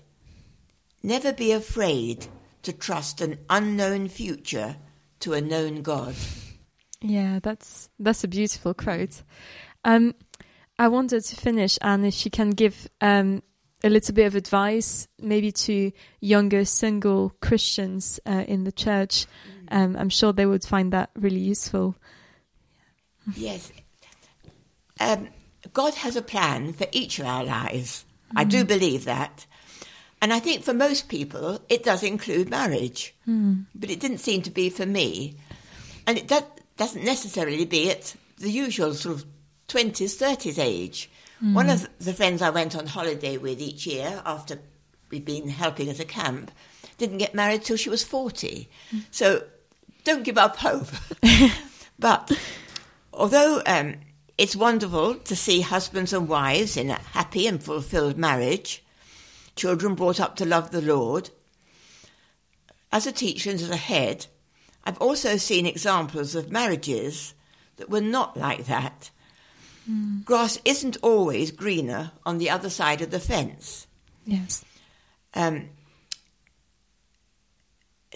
never 1.01 1.31
be 1.31 1.51
afraid 1.51 2.27
to 2.63 2.73
trust 2.73 3.21
an 3.21 3.39
unknown 3.49 4.07
future 4.07 4.77
to 5.19 5.33
a 5.33 5.41
known 5.41 5.81
God. 5.81 6.15
Yeah, 7.01 7.39
that's 7.41 7.89
that's 7.99 8.23
a 8.23 8.27
beautiful 8.27 8.73
quote. 8.73 9.23
Um, 9.83 10.15
I 10.79 10.87
wanted 10.87 11.23
to 11.25 11.35
finish, 11.35 11.77
and 11.81 12.05
if 12.05 12.25
you 12.25 12.31
can 12.31 12.51
give 12.51 12.89
um, 13.01 13.43
a 13.83 13.89
little 13.89 14.15
bit 14.15 14.25
of 14.25 14.35
advice, 14.35 15.07
maybe 15.19 15.51
to 15.51 15.91
younger 16.21 16.65
single 16.65 17.33
Christians 17.41 18.19
uh, 18.25 18.45
in 18.47 18.63
the 18.63 18.71
church, 18.71 19.25
um, 19.69 19.95
I'm 19.97 20.09
sure 20.09 20.31
they 20.31 20.45
would 20.45 20.63
find 20.63 20.93
that 20.93 21.09
really 21.15 21.39
useful. 21.39 21.95
Yes. 23.35 23.71
Um, 24.99 25.29
God 25.73 25.93
has 25.95 26.15
a 26.15 26.21
plan 26.21 26.73
for 26.73 26.87
each 26.91 27.19
of 27.19 27.25
our 27.25 27.43
lives. 27.43 28.05
Mm. 28.33 28.39
I 28.39 28.43
do 28.45 28.57
mm-hmm. 28.59 28.67
believe 28.67 29.05
that. 29.05 29.45
And 30.23 30.31
I 30.31 30.39
think 30.39 30.63
for 30.63 30.73
most 30.73 31.09
people, 31.09 31.59
it 31.67 31.83
does 31.83 32.01
include 32.01 32.49
marriage. 32.49 33.13
Mm. 33.27 33.65
But 33.75 33.89
it 33.89 33.99
didn't 33.99 34.19
seem 34.19 34.41
to 34.43 34.49
be 34.49 34.69
for 34.69 34.85
me. 34.85 35.35
And 36.07 36.17
it 36.17 36.29
does, 36.29 36.43
doesn't 36.77 37.03
necessarily 37.03 37.65
be 37.65 37.91
at 37.91 38.15
the 38.37 38.49
usual 38.49 38.93
sort 38.93 39.17
of 39.17 39.25
20s, 39.67 40.15
30s 40.15 40.57
age. 40.57 41.11
Mm. 41.43 41.53
One 41.55 41.69
of 41.69 41.89
the 41.99 42.13
friends 42.13 42.41
I 42.41 42.51
went 42.51 42.73
on 42.73 42.87
holiday 42.87 43.35
with 43.35 43.59
each 43.59 43.85
year 43.85 44.21
after 44.25 44.59
we'd 45.11 45.25
been 45.25 45.49
helping 45.49 45.89
at 45.89 45.99
a 45.99 46.05
camp 46.05 46.51
didn't 46.97 47.17
get 47.17 47.35
married 47.35 47.65
till 47.65 47.75
she 47.75 47.89
was 47.89 48.05
40. 48.05 48.69
Mm. 48.95 49.01
So 49.11 49.43
don't 50.05 50.23
give 50.23 50.37
up 50.37 50.55
hope. 50.55 50.87
but 51.99 52.31
although 53.11 53.61
um, 53.65 53.95
it's 54.37 54.55
wonderful 54.55 55.15
to 55.15 55.35
see 55.35 55.59
husbands 55.59 56.13
and 56.13 56.29
wives 56.29 56.77
in 56.77 56.91
a 56.91 56.93
happy 56.93 57.45
and 57.45 57.61
fulfilled 57.61 58.17
marriage, 58.17 58.82
children 59.55 59.95
brought 59.95 60.19
up 60.19 60.35
to 60.37 60.45
love 60.45 60.71
the 60.71 60.81
Lord. 60.81 61.29
As 62.91 63.07
a 63.07 63.11
teacher 63.11 63.49
and 63.49 63.59
as 63.59 63.69
a 63.69 63.75
head, 63.75 64.27
I've 64.83 64.97
also 64.99 65.37
seen 65.37 65.65
examples 65.65 66.35
of 66.35 66.51
marriages 66.51 67.33
that 67.77 67.89
were 67.89 68.01
not 68.01 68.37
like 68.37 68.65
that. 68.65 69.09
Mm. 69.89 70.23
Grass 70.25 70.59
isn't 70.65 70.97
always 71.01 71.51
greener 71.51 72.11
on 72.25 72.37
the 72.37 72.49
other 72.49 72.69
side 72.69 73.01
of 73.01 73.11
the 73.11 73.19
fence. 73.19 73.87
Yes. 74.25 74.63
Um, 75.33 75.69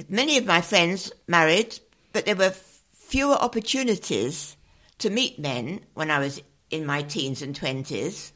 many 0.09 0.37
of 0.37 0.45
my 0.45 0.61
friends 0.61 1.11
married, 1.27 1.79
but 2.13 2.25
there 2.25 2.35
were 2.35 2.53
fewer 2.93 3.35
opportunities 3.35 4.55
to 4.99 5.09
meet 5.09 5.39
men 5.39 5.81
when 5.93 6.11
I 6.11 6.19
was 6.19 6.41
in 6.69 6.85
my 6.85 7.01
teens 7.01 7.41
and 7.41 7.57
20s. 7.57 8.31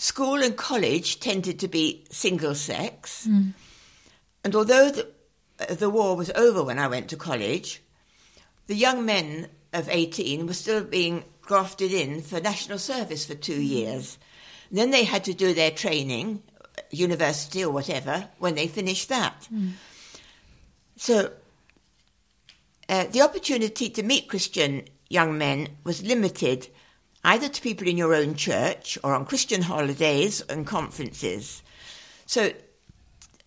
School 0.00 0.42
and 0.42 0.56
college 0.56 1.20
tended 1.20 1.58
to 1.58 1.68
be 1.68 2.06
single 2.10 2.54
sex. 2.54 3.26
Mm. 3.28 3.52
And 4.42 4.56
although 4.56 4.90
the, 4.90 5.74
the 5.74 5.90
war 5.90 6.16
was 6.16 6.30
over 6.30 6.64
when 6.64 6.78
I 6.78 6.86
went 6.86 7.10
to 7.10 7.16
college, 7.16 7.82
the 8.66 8.74
young 8.74 9.04
men 9.04 9.48
of 9.74 9.90
18 9.90 10.46
were 10.46 10.54
still 10.54 10.84
being 10.84 11.24
grafted 11.42 11.92
in 11.92 12.22
for 12.22 12.40
national 12.40 12.78
service 12.78 13.26
for 13.26 13.34
two 13.34 13.60
years. 13.60 14.16
And 14.70 14.78
then 14.78 14.90
they 14.90 15.04
had 15.04 15.22
to 15.24 15.34
do 15.34 15.52
their 15.52 15.70
training, 15.70 16.44
university 16.90 17.62
or 17.62 17.70
whatever, 17.70 18.26
when 18.38 18.54
they 18.54 18.68
finished 18.68 19.10
that. 19.10 19.48
Mm. 19.52 19.72
So 20.96 21.30
uh, 22.88 23.04
the 23.04 23.20
opportunity 23.20 23.90
to 23.90 24.02
meet 24.02 24.30
Christian 24.30 24.84
young 25.10 25.36
men 25.36 25.68
was 25.84 26.02
limited 26.02 26.68
either 27.24 27.48
to 27.48 27.60
people 27.60 27.86
in 27.86 27.98
your 27.98 28.14
own 28.14 28.34
church 28.34 28.98
or 29.04 29.14
on 29.14 29.26
Christian 29.26 29.62
holidays 29.62 30.40
and 30.42 30.66
conferences. 30.66 31.62
So 32.26 32.52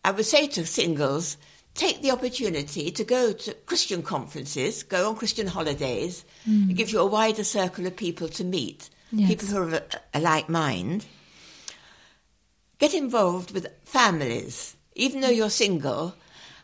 I 0.06 0.12
would 0.12 0.26
say 0.26 0.48
to 0.48 0.66
singles, 0.66 1.38
take 1.74 2.02
the 2.02 2.12
opportunity 2.12 2.92
to 2.92 3.04
go 3.04 3.32
to 3.34 3.54
Christian 3.66 4.04
conferences, 4.04 4.84
go 4.84 5.10
on 5.10 5.16
Christian 5.16 5.48
holidays. 5.48 6.24
Mm. 6.48 6.70
It 6.70 6.74
gives 6.74 6.92
you 6.92 7.00
a 7.00 7.06
wider 7.06 7.44
circle 7.44 7.88
of 7.88 7.96
people 7.96 8.28
to 8.30 8.44
meet, 8.44 8.90
yes. 9.12 9.30
people 9.30 9.48
who 9.48 9.58
are 9.58 9.64
of 9.64 9.74
a, 9.74 9.84
a 10.14 10.20
like 10.20 10.50
mind. 10.50 11.06
Get 12.80 12.94
involved 12.94 13.52
with 13.52 13.68
families. 13.86 14.76
Even 14.96 15.22
though 15.22 15.30
you're 15.30 15.50
single, 15.50 16.16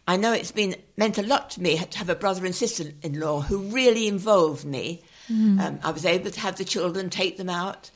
I 0.07 0.17
know 0.17 0.33
it's 0.33 0.51
been 0.51 0.75
meant 0.97 1.17
a 1.17 1.23
lot 1.23 1.51
to 1.51 1.61
me 1.61 1.77
to 1.77 1.97
have 1.97 2.09
a 2.09 2.15
brother 2.15 2.45
and 2.45 2.53
sister 2.53 2.91
in 3.01 3.19
law 3.19 3.41
who 3.41 3.69
really 3.69 4.07
involved 4.07 4.65
me. 4.65 5.01
Mm. 5.31 5.59
Um, 5.59 5.79
I 5.83 5.91
was 5.91 6.05
able 6.05 6.31
to 6.31 6.39
have 6.39 6.57
the 6.57 6.65
children, 6.65 7.09
take 7.09 7.37
them 7.37 7.49
out. 7.49 7.91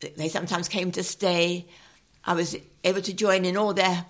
They 0.00 0.28
sometimes 0.28 0.68
came 0.68 0.92
to 0.92 1.02
stay. 1.02 1.66
I 2.24 2.34
was 2.34 2.56
able 2.84 3.02
to 3.02 3.12
join 3.14 3.44
in 3.44 3.56
all 3.56 3.72
their 3.72 4.04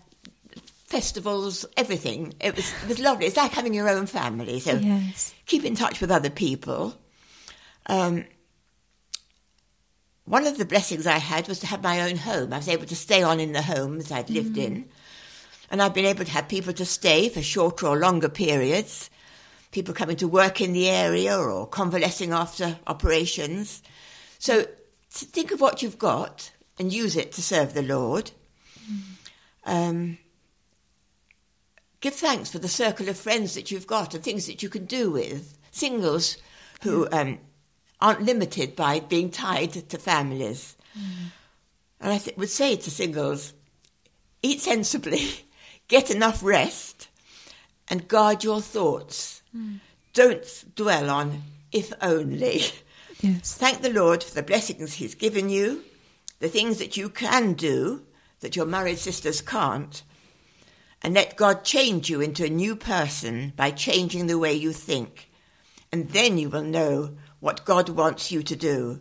festivals, 0.86 1.66
everything. 1.76 2.34
It 2.40 2.56
was 2.56 2.72
it 2.82 2.88
was 2.88 2.98
lovely. 2.98 3.26
It's 3.26 3.36
like 3.36 3.52
having 3.52 3.74
your 3.74 3.88
own 3.88 4.06
family. 4.06 4.60
So 4.60 4.74
yes. 4.74 5.34
keep 5.46 5.64
in 5.64 5.74
touch 5.74 6.00
with 6.00 6.10
other 6.10 6.30
people. 6.30 6.94
Um, 7.86 8.24
one 10.24 10.46
of 10.46 10.58
the 10.58 10.64
blessings 10.64 11.06
I 11.06 11.18
had 11.18 11.46
was 11.46 11.60
to 11.60 11.66
have 11.66 11.82
my 11.82 12.02
own 12.02 12.16
home. 12.16 12.52
I 12.52 12.58
was 12.58 12.68
able 12.68 12.86
to 12.86 12.96
stay 12.96 13.22
on 13.22 13.38
in 13.38 13.52
the 13.52 13.62
homes 13.62 14.10
I'd 14.10 14.28
lived 14.28 14.56
mm. 14.56 14.64
in. 14.64 14.88
And 15.70 15.80
I've 15.80 15.94
been 15.94 16.04
able 16.04 16.24
to 16.24 16.30
have 16.32 16.48
people 16.48 16.72
to 16.74 16.84
stay 16.84 17.28
for 17.28 17.42
shorter 17.42 17.86
or 17.86 17.96
longer 17.96 18.28
periods, 18.28 19.10
people 19.76 19.92
coming 19.92 20.16
to 20.16 20.26
work 20.26 20.62
in 20.62 20.72
the 20.72 20.88
area 20.88 21.36
or 21.36 21.66
convalescing 21.66 22.32
after 22.32 22.78
operations. 22.86 23.82
So 24.38 24.64
think 25.10 25.52
of 25.52 25.60
what 25.60 25.82
you've 25.82 25.98
got 25.98 26.50
and 26.78 26.90
use 26.90 27.14
it 27.14 27.30
to 27.32 27.42
serve 27.42 27.74
the 27.74 27.82
Lord. 27.82 28.30
Mm. 28.90 29.00
Um, 29.66 30.18
give 32.00 32.14
thanks 32.14 32.50
for 32.50 32.58
the 32.58 32.68
circle 32.68 33.10
of 33.10 33.18
friends 33.18 33.54
that 33.54 33.70
you've 33.70 33.86
got 33.86 34.14
and 34.14 34.24
things 34.24 34.46
that 34.46 34.62
you 34.62 34.70
can 34.70 34.86
do 34.86 35.10
with. 35.10 35.58
Singles 35.72 36.38
who 36.82 37.06
um, 37.12 37.38
aren't 38.00 38.22
limited 38.22 38.76
by 38.76 39.00
being 39.00 39.30
tied 39.30 39.74
to 39.90 39.98
families. 39.98 40.74
Mm. 40.98 41.32
And 42.00 42.12
I 42.14 42.16
th- 42.16 42.38
would 42.38 42.48
say 42.48 42.76
to 42.76 42.90
singles, 42.90 43.52
eat 44.42 44.62
sensibly, 44.62 45.44
get 45.88 46.10
enough 46.10 46.42
rest, 46.42 47.08
and 47.88 48.08
guard 48.08 48.42
your 48.42 48.62
thoughts. 48.62 49.35
Mm. 49.56 49.80
Don't 50.12 50.64
dwell 50.74 51.10
on 51.10 51.42
if 51.72 51.92
only. 52.00 52.62
Yes. 53.20 53.54
Thank 53.54 53.80
the 53.80 53.92
Lord 53.92 54.22
for 54.22 54.34
the 54.34 54.42
blessings 54.42 54.94
He's 54.94 55.14
given 55.14 55.48
you, 55.48 55.82
the 56.38 56.48
things 56.48 56.78
that 56.78 56.96
you 56.96 57.08
can 57.08 57.54
do 57.54 58.02
that 58.40 58.56
your 58.56 58.66
married 58.66 58.98
sisters 58.98 59.40
can't, 59.40 60.02
and 61.02 61.14
let 61.14 61.36
God 61.36 61.64
change 61.64 62.10
you 62.10 62.20
into 62.20 62.44
a 62.44 62.50
new 62.50 62.76
person 62.76 63.52
by 63.56 63.70
changing 63.70 64.26
the 64.26 64.38
way 64.38 64.52
you 64.52 64.72
think. 64.72 65.30
And 65.90 66.10
then 66.10 66.36
you 66.36 66.50
will 66.50 66.62
know 66.62 67.16
what 67.40 67.64
God 67.64 67.88
wants 67.88 68.30
you 68.30 68.42
to 68.42 68.56
do, 68.56 69.00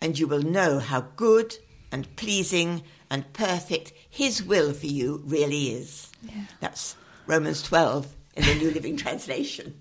and 0.00 0.18
you 0.18 0.28
will 0.28 0.42
know 0.42 0.78
how 0.78 1.00
good 1.16 1.56
and 1.90 2.14
pleasing 2.16 2.82
and 3.10 3.32
perfect 3.32 3.92
His 4.08 4.42
will 4.42 4.72
for 4.72 4.86
you 4.86 5.22
really 5.26 5.70
is. 5.70 6.12
Yeah. 6.22 6.44
That's 6.60 6.96
Romans 7.26 7.62
12 7.62 8.14
in 8.36 8.44
the 8.44 8.54
New 8.54 8.70
Living 8.70 8.96
Translation. 8.96 9.74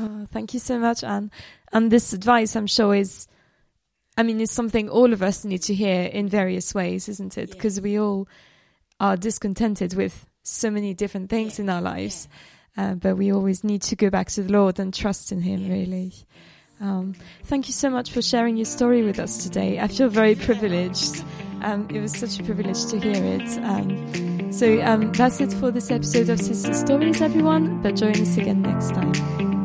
Oh, 0.00 0.26
thank 0.30 0.54
you 0.54 0.60
so 0.60 0.78
much, 0.78 1.04
Ann. 1.04 1.30
And 1.72 1.90
this 1.90 2.12
advice, 2.12 2.56
I'm 2.56 2.66
sure, 2.66 2.94
is, 2.94 3.26
I 4.16 4.22
mean, 4.22 4.40
is 4.40 4.50
something 4.50 4.88
all 4.88 5.12
of 5.12 5.22
us 5.22 5.44
need 5.44 5.62
to 5.62 5.74
hear 5.74 6.04
in 6.04 6.28
various 6.28 6.74
ways, 6.74 7.08
isn't 7.08 7.38
it? 7.38 7.50
Because 7.50 7.78
yeah. 7.78 7.82
we 7.82 7.98
all 7.98 8.28
are 9.00 9.16
discontented 9.16 9.94
with 9.94 10.26
so 10.42 10.70
many 10.70 10.94
different 10.94 11.30
things 11.30 11.58
yeah. 11.58 11.64
in 11.64 11.70
our 11.70 11.82
lives. 11.82 12.28
Yeah. 12.30 12.38
Uh, 12.74 12.94
but 12.94 13.16
we 13.16 13.32
always 13.32 13.64
need 13.64 13.82
to 13.82 13.96
go 13.96 14.08
back 14.08 14.30
to 14.30 14.42
the 14.42 14.52
Lord 14.52 14.78
and 14.78 14.94
trust 14.94 15.30
in 15.30 15.42
Him, 15.42 15.68
really. 15.68 16.12
Um, 16.80 17.14
thank 17.44 17.68
you 17.68 17.72
so 17.72 17.90
much 17.90 18.10
for 18.10 18.22
sharing 18.22 18.56
your 18.56 18.64
story 18.64 19.02
with 19.02 19.18
us 19.18 19.44
today. 19.44 19.78
I 19.78 19.88
feel 19.88 20.08
very 20.08 20.34
privileged. 20.34 21.22
Um, 21.60 21.86
it 21.90 22.00
was 22.00 22.12
such 22.12 22.40
a 22.40 22.42
privilege 22.42 22.86
to 22.86 22.98
hear 22.98 23.22
it. 23.22 23.58
Um, 23.58 24.52
so 24.52 24.82
um, 24.82 25.12
that's 25.12 25.40
it 25.40 25.52
for 25.52 25.70
this 25.70 25.90
episode 25.90 26.28
of 26.28 26.40
Sister 26.40 26.74
Stories, 26.74 27.22
everyone. 27.22 27.80
But 27.82 27.96
join 27.96 28.20
us 28.20 28.36
again 28.36 28.62
next 28.62 28.90
time. 28.94 29.61